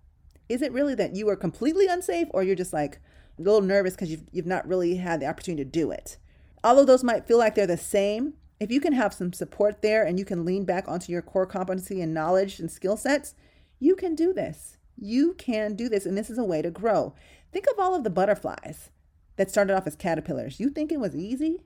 Is 0.48 0.62
it 0.62 0.72
really 0.72 0.94
that 0.96 1.14
you 1.14 1.28
are 1.28 1.36
completely 1.36 1.86
unsafe 1.86 2.28
or 2.30 2.42
you're 2.42 2.56
just 2.56 2.72
like 2.72 3.00
a 3.38 3.42
little 3.42 3.60
nervous 3.60 3.94
because 3.94 4.10
you've, 4.10 4.24
you've 4.32 4.46
not 4.46 4.66
really 4.66 4.96
had 4.96 5.20
the 5.20 5.26
opportunity 5.26 5.64
to 5.64 5.70
do 5.70 5.90
it? 5.90 6.18
Although 6.64 6.84
those 6.84 7.04
might 7.04 7.26
feel 7.26 7.38
like 7.38 7.54
they're 7.54 7.66
the 7.66 7.76
same, 7.76 8.34
if 8.60 8.70
you 8.70 8.80
can 8.80 8.92
have 8.92 9.12
some 9.12 9.32
support 9.32 9.82
there 9.82 10.04
and 10.04 10.18
you 10.18 10.24
can 10.24 10.44
lean 10.44 10.64
back 10.64 10.86
onto 10.88 11.10
your 11.10 11.22
core 11.22 11.46
competency 11.46 12.00
and 12.00 12.14
knowledge 12.14 12.60
and 12.60 12.70
skill 12.70 12.96
sets, 12.96 13.34
you 13.78 13.96
can 13.96 14.14
do 14.14 14.32
this. 14.32 14.76
You 14.96 15.34
can 15.34 15.74
do 15.74 15.88
this, 15.88 16.06
and 16.06 16.16
this 16.16 16.30
is 16.30 16.38
a 16.38 16.44
way 16.44 16.62
to 16.62 16.70
grow. 16.70 17.14
Think 17.50 17.66
of 17.72 17.78
all 17.78 17.94
of 17.94 18.04
the 18.04 18.10
butterflies 18.10 18.90
that 19.36 19.50
started 19.50 19.74
off 19.74 19.86
as 19.86 19.96
caterpillars. 19.96 20.60
You 20.60 20.68
think 20.70 20.92
it 20.92 21.00
was 21.00 21.16
easy? 21.16 21.62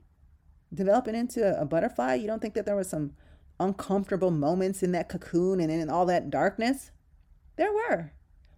Developing 0.73 1.15
into 1.15 1.59
a 1.59 1.65
butterfly, 1.65 2.15
you 2.15 2.27
don't 2.27 2.41
think 2.41 2.53
that 2.55 2.65
there 2.65 2.75
was 2.75 2.89
some 2.89 3.13
uncomfortable 3.59 4.31
moments 4.31 4.83
in 4.83 4.91
that 4.91 5.09
cocoon 5.09 5.59
and 5.59 5.71
in 5.71 5.89
all 5.89 6.05
that 6.05 6.29
darkness? 6.29 6.91
There 7.55 7.73
were. 7.73 8.11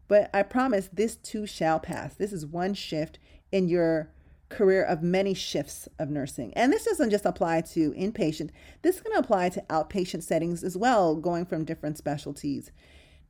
But 0.08 0.30
I 0.34 0.44
promise 0.44 0.90
this 0.92 1.16
too 1.16 1.46
shall 1.46 1.80
pass. 1.80 2.16
This 2.16 2.34
is 2.34 2.46
one 2.46 2.74
shift 2.74 3.20
in 3.52 3.70
your 3.70 4.12
career 4.50 4.84
of 4.84 5.04
many 5.04 5.34
shifts 5.34 5.88
of 6.00 6.10
nursing. 6.10 6.52
And 6.56 6.74
this 6.74 6.86
doesn't 6.86 7.12
just 7.12 7.26
apply 7.26 7.62
to 7.62 7.92
inpatient, 7.92 8.50
this 8.82 8.96
is 8.98 9.02
going 9.02 9.14
to 9.16 9.20
apply 9.20 9.50
to 9.50 9.64
outpatient 9.70 10.24
settings 10.24 10.64
as 10.64 10.76
well, 10.76 11.16
going 11.16 11.46
from 11.46 11.64
different 11.64 11.98
specialties. 11.98 12.72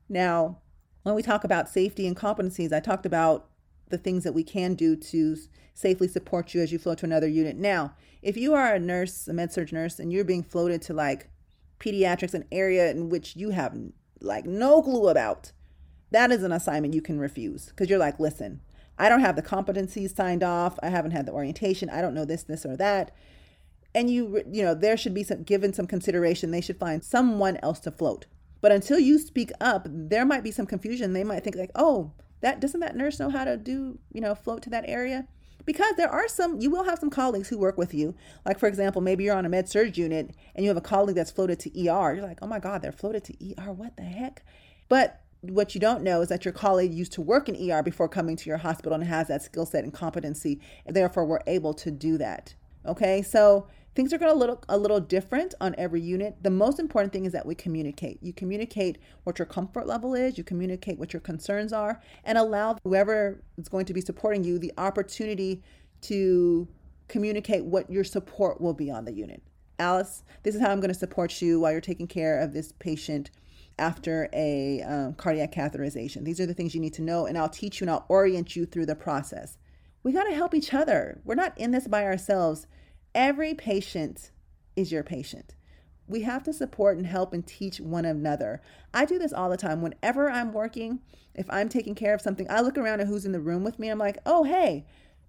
Now, 0.08 0.60
when 1.04 1.16
we 1.16 1.22
talk 1.22 1.44
about 1.44 1.70
safety 1.70 2.08
and 2.08 2.16
competencies, 2.16 2.72
I 2.72 2.80
talked 2.80 3.06
about 3.06 3.49
the 3.90 3.98
things 3.98 4.24
that 4.24 4.34
we 4.34 4.44
can 4.44 4.76
do 4.76 4.96
to 4.96 5.38
safely 5.74 6.08
support 6.08 6.54
you 6.54 6.62
as 6.62 6.72
you 6.72 6.80
float 6.80 7.00
to 7.00 7.06
another 7.06 7.28
unit. 7.28 7.58
Now, 7.58 7.94
if 8.22 8.36
you 8.36 8.54
are 8.54 8.74
a 8.74 8.80
nurse, 8.80 9.28
a 9.28 9.34
med 9.34 9.52
surg 9.52 9.72
nurse, 9.72 10.00
and 10.00 10.12
you're 10.12 10.26
being 10.26 10.44
floated 10.44 10.82
to 10.84 10.94
like 10.94 11.30
pediatrics, 11.80 12.34
an 12.34 12.46
area 12.52 12.92
in 12.92 13.10
which 13.10 13.36
you 13.36 13.52
have 13.52 13.78
like 14.22 14.46
no 14.46 14.82
clue 14.82 15.08
about, 15.08 15.52
that 16.12 16.32
is 16.32 16.44
an 16.44 16.52
assignment 16.52 16.94
you 16.94 17.02
can 17.02 17.20
refuse 17.20 17.68
because 17.68 17.90
you're 17.90 18.00
like, 18.00 18.20
listen, 18.20 18.62
I 18.98 19.08
don't 19.08 19.22
have 19.22 19.36
the 19.36 19.42
competencies 19.42 20.16
signed 20.16 20.44
off. 20.44 20.78
I 20.84 20.90
haven't 20.90 21.12
had 21.12 21.26
the 21.26 21.32
orientation. 21.32 21.90
I 21.90 22.02
don't 22.02 22.14
know 22.14 22.26
this, 22.26 22.44
this, 22.44 22.66
or 22.66 22.76
that. 22.78 23.12
And 23.96 24.10
you, 24.10 24.44
you 24.52 24.62
know, 24.62 24.76
there 24.76 24.98
should 24.98 25.14
be 25.14 25.24
some 25.24 25.44
given 25.44 25.74
some 25.74 25.88
consideration. 25.88 26.52
They 26.52 26.62
should 26.62 26.78
find 26.78 27.04
someone 27.04 27.58
else 27.64 27.80
to 27.82 27.92
float. 27.92 28.26
But 28.62 28.74
until 28.74 29.00
you 29.00 29.18
speak 29.18 29.52
up, 29.62 29.88
there 29.90 30.26
might 30.26 30.44
be 30.44 30.52
some 30.52 30.66
confusion. 30.66 31.14
They 31.14 31.24
might 31.24 31.44
think 31.44 31.56
like, 31.56 31.72
oh, 31.76 32.12
that 32.42 32.60
doesn't 32.60 32.80
that 32.80 32.96
nurse 32.96 33.20
know 33.20 33.30
how 33.30 33.44
to 33.44 33.58
do, 33.58 34.00
you 34.12 34.22
know, 34.22 34.36
float 34.36 34.62
to 34.64 34.70
that 34.72 34.86
area? 34.88 35.28
Because 35.66 35.96
there 35.98 36.10
are 36.10 36.28
some, 36.28 36.60
you 36.60 36.70
will 36.70 36.86
have 36.86 37.00
some 37.00 37.10
colleagues 37.10 37.50
who 37.50 37.58
work 37.58 37.78
with 37.78 37.94
you. 37.94 38.16
Like, 38.46 38.58
for 38.58 38.68
example, 38.68 39.02
maybe 39.02 39.26
you're 39.26 39.36
on 39.36 39.46
a 39.46 39.50
med 39.50 39.70
surg 39.70 39.98
unit 39.98 40.32
and 40.56 40.64
you 40.64 40.70
have 40.70 40.78
a 40.78 40.82
colleague 40.82 41.16
that's 41.16 41.32
floated 41.32 41.60
to 41.60 41.70
ER. 41.70 42.14
You're 42.14 42.26
like, 42.26 42.40
oh 42.42 42.48
my 42.48 42.60
God, 42.60 42.82
they're 42.82 42.92
floated 42.92 43.24
to 43.26 43.34
ER. 43.34 43.72
What 43.72 43.98
the 43.98 44.04
heck? 44.04 44.44
But 44.88 45.22
what 45.42 45.74
you 45.74 45.82
don't 45.82 46.04
know 46.04 46.22
is 46.22 46.30
that 46.30 46.44
your 46.44 46.54
colleague 46.54 46.94
used 46.94 47.14
to 47.14 47.22
work 47.22 47.48
in 47.48 47.72
ER 47.72 47.84
before 47.84 48.10
coming 48.10 48.36
to 48.36 48.50
your 48.50 48.58
hospital 48.58 48.94
and 48.94 49.04
has 49.04 49.28
that 49.28 49.44
skill 49.44 49.66
set 49.66 49.84
and 49.84 49.94
competency. 49.94 50.60
And 50.86 50.96
therefore, 50.96 51.26
we're 51.26 51.42
able 51.48 51.74
to 51.76 51.92
do 51.92 52.18
that. 52.18 52.56
Okay, 52.86 53.22
so 53.22 53.68
things 53.96 54.14
are 54.14 54.18
going 54.18 54.32
to 54.32 54.38
look 54.38 54.66
a 54.70 54.78
little 54.78 55.00
different 55.00 55.54
on 55.60 55.76
every 55.78 56.02
unit. 56.02 56.38
The 56.42 56.50
most 56.50 56.80
important 56.80 57.12
thing 57.12 57.26
is 57.26 57.34
that 57.34 57.46
we 57.46 57.56
communicate. 57.56 58.20
You 58.22 58.34
communicate 58.34 58.98
what 59.24 59.40
your 59.40 59.46
comfort 59.46 59.88
level 59.88 60.14
is, 60.14 60.38
you 60.38 60.44
communicate 60.44 61.00
what 61.00 61.14
your 61.14 61.20
concerns 61.22 61.74
are, 61.74 62.02
and 62.24 62.38
allow 62.38 62.78
whoever 62.84 63.44
is 63.58 63.70
going 63.70 63.86
to 63.86 63.94
be 63.94 64.02
supporting 64.02 64.44
you 64.44 64.60
the 64.60 64.74
opportunity 64.78 65.64
to 66.02 66.68
communicate 67.08 67.66
what 67.66 67.90
your 67.90 68.04
support 68.04 68.62
will 68.62 68.74
be 68.74 68.90
on 68.92 69.06
the 69.06 69.12
unit. 69.12 69.42
Alice, 69.80 70.24
this 70.44 70.56
is 70.56 70.62
how 70.62 70.70
I'm 70.70 70.80
going 70.80 70.94
to 70.94 71.00
support 71.00 71.42
you 71.42 71.60
while 71.60 71.72
you're 71.72 71.82
taking 71.82 72.08
care 72.08 72.40
of 72.40 72.54
this 72.54 72.72
patient 72.74 73.32
after 73.80 74.30
a 74.34 74.82
um, 74.82 75.14
cardiac 75.14 75.54
catheterization. 75.54 76.26
These 76.26 76.40
are 76.40 76.46
the 76.46 76.54
things 76.54 76.76
you 76.76 76.82
need 76.82 76.94
to 76.96 77.02
know, 77.02 77.26
and 77.26 77.38
I'll 77.38 77.50
teach 77.50 77.80
you 77.80 77.86
and 77.86 77.92
I'll 77.92 78.06
orient 78.10 78.56
you 78.56 78.66
through 78.66 78.86
the 78.86 78.96
process. 78.96 79.58
We 80.04 80.12
got 80.12 80.26
to 80.26 80.36
help 80.36 80.54
each 80.54 80.74
other. 80.74 81.22
We're 81.24 81.36
not 81.36 81.58
in 81.58 81.72
this 81.72 81.88
by 81.88 82.04
ourselves. 82.04 82.68
Every 83.16 83.54
patient 83.54 84.32
is 84.76 84.92
your 84.92 85.04
patient. 85.04 85.56
We 86.08 86.22
have 86.22 86.44
to 86.44 86.54
support 86.54 86.98
and 86.98 87.06
help 87.06 87.34
and 87.34 87.46
teach 87.46 87.80
one 87.80 88.06
another. 88.06 88.62
I 88.94 89.06
do 89.06 89.20
this 89.20 89.34
all 89.34 89.50
the 89.50 89.58
time. 89.58 89.82
Whenever 89.82 90.30
I'm 90.30 90.54
working, 90.54 91.02
if 91.36 91.48
I'm 91.50 91.70
taking 91.70 91.96
care 91.96 92.14
of 92.14 92.22
something, 92.22 92.48
I 92.50 92.62
look 92.62 92.78
around 92.78 93.02
at 93.02 93.08
who's 93.08 93.26
in 93.26 93.32
the 93.32 93.40
room 93.40 93.64
with 93.64 93.78
me. 93.78 93.90
I'm 93.90 94.00
like, 94.00 94.18
oh, 94.26 94.44
hey, 94.44 94.86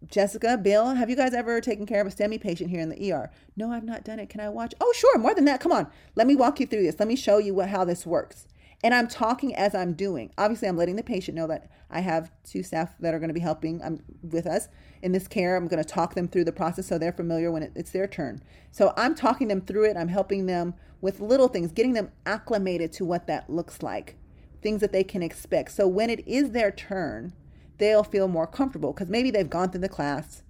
Jessica, 0.06 0.56
Bill, 0.56 0.94
have 0.94 1.10
you 1.10 1.16
guys 1.16 1.34
ever 1.34 1.60
taken 1.60 1.84
care 1.84 2.00
of 2.00 2.06
a 2.06 2.10
STEMI 2.10 2.40
patient 2.40 2.70
here 2.70 2.80
in 2.80 2.88
the 2.88 3.12
ER? 3.12 3.30
No, 3.56 3.70
I've 3.70 3.84
not 3.84 4.04
done 4.04 4.18
it. 4.18 4.30
Can 4.30 4.40
I 4.40 4.48
watch? 4.48 4.74
Oh, 4.80 4.92
sure. 4.96 5.18
More 5.18 5.34
than 5.34 5.44
that. 5.44 5.60
Come 5.60 5.72
on. 5.72 5.86
Let 6.14 6.26
me 6.26 6.36
walk 6.36 6.60
you 6.60 6.66
through 6.66 6.84
this. 6.84 6.98
Let 6.98 7.08
me 7.08 7.16
show 7.16 7.36
you 7.38 7.54
what, 7.54 7.68
how 7.68 7.84
this 7.84 8.06
works. 8.06 8.46
And 8.82 8.94
I'm 8.94 9.08
talking 9.08 9.54
as 9.54 9.74
I'm 9.74 9.92
doing. 9.92 10.32
Obviously, 10.38 10.66
I'm 10.66 10.76
letting 10.76 10.96
the 10.96 11.02
patient 11.02 11.36
know 11.36 11.46
that 11.48 11.70
I 11.90 12.00
have 12.00 12.30
two 12.44 12.62
staff 12.62 12.94
that 13.00 13.12
are 13.12 13.18
going 13.18 13.28
to 13.28 13.34
be 13.34 13.40
helping 13.40 13.82
um, 13.82 14.00
with 14.22 14.46
us 14.46 14.68
in 15.02 15.12
this 15.12 15.28
care. 15.28 15.56
I'm 15.56 15.68
going 15.68 15.82
to 15.82 15.88
talk 15.88 16.14
them 16.14 16.28
through 16.28 16.44
the 16.44 16.52
process 16.52 16.86
so 16.86 16.96
they're 16.96 17.12
familiar 17.12 17.50
when 17.50 17.62
it, 17.62 17.72
it's 17.74 17.90
their 17.90 18.06
turn. 18.06 18.42
So 18.70 18.94
I'm 18.96 19.14
talking 19.14 19.48
them 19.48 19.60
through 19.60 19.90
it. 19.90 19.96
I'm 19.96 20.08
helping 20.08 20.46
them 20.46 20.74
with 21.00 21.20
little 21.20 21.48
things, 21.48 21.72
getting 21.72 21.92
them 21.92 22.10
acclimated 22.24 22.92
to 22.92 23.04
what 23.04 23.26
that 23.26 23.50
looks 23.50 23.82
like, 23.82 24.16
things 24.62 24.80
that 24.80 24.92
they 24.92 25.04
can 25.04 25.22
expect. 25.22 25.72
So 25.72 25.86
when 25.86 26.08
it 26.08 26.26
is 26.26 26.50
their 26.50 26.70
turn, 26.70 27.34
they'll 27.78 28.04
feel 28.04 28.28
more 28.28 28.46
comfortable 28.46 28.92
because 28.92 29.08
maybe 29.08 29.30
they've 29.30 29.48
gone 29.48 29.70
through 29.70 29.80
the 29.80 29.88
class, 29.88 30.42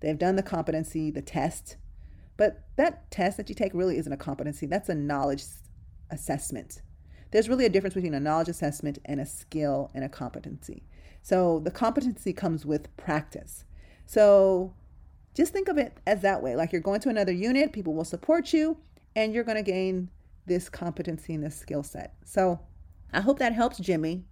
they've 0.00 0.18
done 0.18 0.36
the 0.36 0.42
competency, 0.42 1.10
the 1.10 1.22
test. 1.22 1.76
But 2.36 2.64
that 2.76 3.10
test 3.10 3.36
that 3.36 3.48
you 3.48 3.54
take 3.54 3.74
really 3.74 3.98
isn't 3.98 4.12
a 4.12 4.16
competency, 4.16 4.66
that's 4.66 4.88
a 4.88 4.94
knowledge 4.94 5.44
assessment. 6.10 6.82
There's 7.32 7.48
really 7.48 7.64
a 7.64 7.70
difference 7.70 7.94
between 7.94 8.14
a 8.14 8.20
knowledge 8.20 8.48
assessment 8.48 8.98
and 9.04 9.20
a 9.20 9.26
skill 9.26 9.90
and 9.94 10.04
a 10.04 10.08
competency. 10.08 10.84
So 11.22 11.60
the 11.60 11.70
competency 11.70 12.32
comes 12.32 12.64
with 12.64 12.94
practice. 12.96 13.64
So 14.06 14.74
just 15.34 15.52
think 15.52 15.68
of 15.68 15.78
it 15.78 15.96
as 16.06 16.20
that 16.22 16.42
way 16.42 16.54
like 16.56 16.72
you're 16.72 16.80
going 16.80 17.00
to 17.00 17.08
another 17.08 17.32
unit, 17.32 17.72
people 17.72 17.94
will 17.94 18.04
support 18.04 18.52
you, 18.52 18.76
and 19.16 19.32
you're 19.34 19.44
going 19.44 19.62
to 19.62 19.70
gain 19.70 20.10
this 20.46 20.68
competency 20.68 21.34
and 21.34 21.42
this 21.42 21.58
skill 21.58 21.82
set. 21.82 22.14
So 22.24 22.60
I 23.12 23.20
hope 23.20 23.38
that 23.38 23.52
helps, 23.52 23.78
Jimmy. 23.78 24.24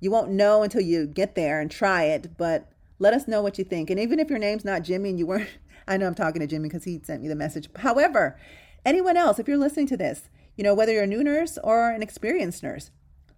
You 0.00 0.10
won't 0.10 0.30
know 0.30 0.62
until 0.62 0.80
you 0.80 1.06
get 1.06 1.34
there 1.34 1.60
and 1.60 1.70
try 1.70 2.04
it, 2.04 2.36
but 2.36 2.72
let 2.98 3.14
us 3.14 3.28
know 3.28 3.42
what 3.42 3.58
you 3.58 3.64
think. 3.64 3.90
And 3.90 4.00
even 4.00 4.18
if 4.18 4.30
your 4.30 4.38
name's 4.38 4.64
not 4.64 4.82
Jimmy 4.82 5.10
and 5.10 5.18
you 5.18 5.26
weren't, 5.26 5.48
I 5.88 5.96
know 5.96 6.06
I'm 6.06 6.14
talking 6.14 6.40
to 6.40 6.46
Jimmy 6.46 6.68
because 6.68 6.84
he 6.84 7.00
sent 7.04 7.22
me 7.22 7.28
the 7.28 7.34
message. 7.34 7.68
However, 7.76 8.38
anyone 8.84 9.16
else, 9.16 9.38
if 9.38 9.46
you're 9.46 9.58
listening 9.58 9.86
to 9.88 9.96
this, 9.96 10.28
you 10.56 10.64
know, 10.64 10.74
whether 10.74 10.92
you're 10.92 11.04
a 11.04 11.06
new 11.06 11.24
nurse 11.24 11.58
or 11.62 11.90
an 11.90 12.02
experienced 12.02 12.62
nurse, 12.62 12.90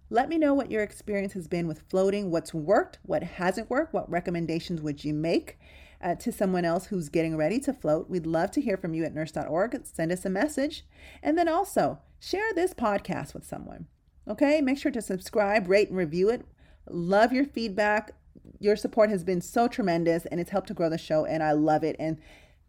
let 0.09 0.29
me 0.29 0.37
know 0.37 0.53
what 0.53 0.69
your 0.69 0.83
experience 0.83 1.33
has 1.33 1.47
been 1.47 1.67
with 1.67 1.83
floating, 1.89 2.29
what's 2.29 2.53
worked, 2.53 2.99
what 3.03 3.23
hasn't 3.23 3.69
worked, 3.69 3.93
what 3.93 4.09
recommendations 4.09 4.81
would 4.81 5.03
you 5.03 5.13
make 5.13 5.57
uh, 6.03 6.15
to 6.15 6.31
someone 6.31 6.65
else 6.65 6.85
who's 6.85 7.09
getting 7.09 7.37
ready 7.37 7.59
to 7.61 7.73
float. 7.73 8.09
We'd 8.09 8.27
love 8.27 8.51
to 8.51 8.61
hear 8.61 8.77
from 8.77 8.93
you 8.93 9.05
at 9.05 9.13
nurse.org. 9.13 9.79
Send 9.85 10.11
us 10.11 10.25
a 10.25 10.29
message. 10.29 10.85
And 11.23 11.37
then 11.37 11.47
also 11.47 11.99
share 12.19 12.53
this 12.53 12.73
podcast 12.73 13.33
with 13.33 13.45
someone. 13.45 13.87
Okay, 14.27 14.61
make 14.61 14.77
sure 14.77 14.91
to 14.91 15.01
subscribe, 15.01 15.67
rate, 15.67 15.89
and 15.89 15.97
review 15.97 16.29
it. 16.29 16.45
Love 16.89 17.31
your 17.33 17.45
feedback. 17.45 18.11
Your 18.59 18.75
support 18.75 19.09
has 19.09 19.23
been 19.23 19.41
so 19.41 19.67
tremendous 19.67 20.25
and 20.25 20.39
it's 20.39 20.49
helped 20.49 20.67
to 20.67 20.73
grow 20.73 20.89
the 20.89 20.97
show, 20.97 21.25
and 21.25 21.41
I 21.41 21.53
love 21.53 21.83
it. 21.83 21.95
And 21.99 22.19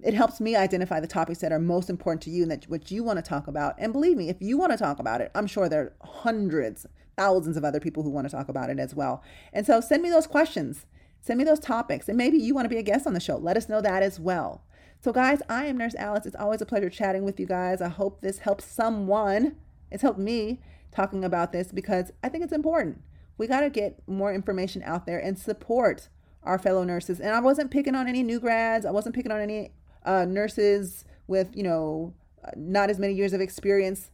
it 0.04 0.12
helps 0.12 0.38
me 0.38 0.54
identify 0.54 1.00
the 1.00 1.06
topics 1.06 1.38
that 1.40 1.50
are 1.50 1.58
most 1.58 1.88
important 1.88 2.20
to 2.22 2.30
you 2.30 2.42
and 2.42 2.50
that 2.50 2.68
what 2.68 2.90
you 2.90 3.02
want 3.02 3.16
to 3.16 3.22
talk 3.22 3.48
about. 3.48 3.74
And 3.78 3.90
believe 3.90 4.18
me, 4.18 4.28
if 4.28 4.36
you 4.38 4.58
want 4.58 4.70
to 4.70 4.76
talk 4.76 4.98
about 4.98 5.22
it, 5.22 5.30
I'm 5.34 5.46
sure 5.46 5.66
there 5.66 5.80
are 5.80 5.92
hundreds, 6.06 6.86
thousands 7.16 7.56
of 7.56 7.64
other 7.64 7.80
people 7.80 8.02
who 8.02 8.10
want 8.10 8.28
to 8.28 8.36
talk 8.36 8.50
about 8.50 8.68
it 8.68 8.78
as 8.78 8.94
well. 8.94 9.22
And 9.54 9.64
so 9.64 9.80
send 9.80 10.02
me 10.02 10.10
those 10.10 10.26
questions, 10.26 10.84
send 11.22 11.38
me 11.38 11.44
those 11.44 11.58
topics, 11.58 12.06
and 12.06 12.18
maybe 12.18 12.36
you 12.36 12.54
want 12.54 12.66
to 12.66 12.68
be 12.68 12.76
a 12.76 12.82
guest 12.82 13.06
on 13.06 13.14
the 13.14 13.20
show. 13.20 13.38
Let 13.38 13.56
us 13.56 13.70
know 13.70 13.80
that 13.80 14.02
as 14.02 14.20
well. 14.20 14.62
So, 15.00 15.10
guys, 15.10 15.40
I 15.48 15.66
am 15.66 15.78
Nurse 15.78 15.94
Alice. 15.94 16.26
It's 16.26 16.36
always 16.36 16.60
a 16.60 16.66
pleasure 16.66 16.90
chatting 16.90 17.24
with 17.24 17.40
you 17.40 17.46
guys. 17.46 17.80
I 17.80 17.88
hope 17.88 18.20
this 18.20 18.40
helps 18.40 18.66
someone. 18.66 19.56
It's 19.90 20.02
helped 20.02 20.18
me 20.18 20.60
talking 20.92 21.24
about 21.24 21.52
this 21.52 21.72
because 21.72 22.12
I 22.22 22.28
think 22.28 22.44
it's 22.44 22.52
important. 22.52 23.00
We 23.38 23.46
got 23.46 23.60
to 23.60 23.70
get 23.70 24.06
more 24.06 24.34
information 24.34 24.82
out 24.84 25.06
there 25.06 25.18
and 25.18 25.38
support 25.38 26.08
our 26.42 26.58
fellow 26.58 26.84
nurses. 26.84 27.20
And 27.20 27.34
I 27.34 27.40
wasn't 27.40 27.70
picking 27.70 27.94
on 27.94 28.06
any 28.06 28.22
new 28.22 28.38
grads. 28.38 28.84
I 28.84 28.90
wasn't 28.90 29.14
picking 29.14 29.32
on 29.32 29.40
any 29.40 29.72
uh, 30.04 30.24
nurses 30.24 31.04
with, 31.26 31.56
you 31.56 31.62
know, 31.62 32.14
not 32.56 32.90
as 32.90 32.98
many 32.98 33.14
years 33.14 33.32
of 33.32 33.40
experience. 33.40 34.10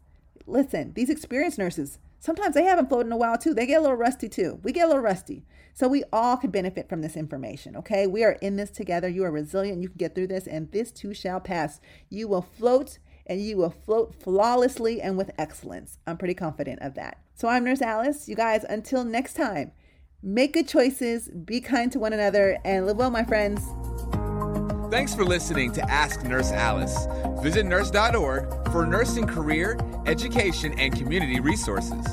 Listen, 0.47 0.93
these 0.95 1.11
experienced 1.11 1.59
nurses, 1.59 1.99
sometimes 2.19 2.55
they 2.55 2.65
haven't 2.65 2.89
floated 2.89 3.09
in 3.09 3.13
a 3.13 3.17
while 3.17 3.39
too. 3.39 3.55
They 3.55 3.67
get 3.67 3.79
a 3.79 3.83
little 3.83 3.97
rusty 3.97 4.29
too. 4.29 4.61
We 4.63 4.73
get 4.73 4.85
a 4.85 4.89
little 4.89 5.03
rusty. 5.03 5.45
So 5.75 5.89
we 5.89 6.05
all 6.13 6.37
could 6.37 6.53
benefit 6.53 6.89
from 6.89 7.01
this 7.01 7.17
information, 7.17 7.77
okay? 7.77 8.07
We 8.07 8.25
are 8.25 8.33
in 8.43 8.57
this 8.57 8.71
together. 8.71 9.09
You 9.09 9.25
are 9.25 9.31
resilient. 9.31 9.83
You 9.83 9.89
can 9.89 9.99
get 9.99 10.15
through 10.15 10.27
this, 10.27 10.47
and 10.47 10.71
this 10.73 10.91
too 10.91 11.15
shall 11.15 11.41
pass. 11.41 11.81
You 12.09 12.29
will 12.29 12.43
float 12.43 12.99
and 13.27 13.41
you 13.41 13.57
will 13.57 13.71
float 13.71 14.15
flawlessly 14.15 15.01
and 15.01 15.17
with 15.17 15.31
excellence. 15.39 15.99
I'm 16.07 16.17
pretty 16.17 16.35
confident 16.35 16.83
of 16.83 16.95
that. 16.95 17.19
So 17.35 17.49
I'm 17.49 17.65
Nurse 17.65 17.81
Alice. 17.81 18.29
You 18.29 18.35
guys, 18.35 18.65
until 18.65 19.05
next 19.05 19.35
time, 19.35 19.71
make 20.23 20.55
good 20.55 20.67
choices, 20.67 21.29
be 21.29 21.61
kind 21.61 21.93
to 21.93 22.01
one 22.01 22.13
another, 22.13 22.59
and 22.65 22.87
live 22.87 22.97
well, 22.97 23.11
my 23.11 23.25
friends. 23.25 23.63
Thanks 24.91 25.15
for 25.15 25.25
listening 25.25 25.71
to 25.75 25.89
Ask 25.89 26.25
Nurse 26.25 26.51
Alice. 26.51 27.07
Visit 27.45 27.65
nurse.org 27.65 28.73
for 28.73 28.85
nursing 28.85 29.25
career, 29.25 29.79
education, 30.07 30.77
and 30.81 30.93
community 30.99 31.39
resources. 31.39 32.05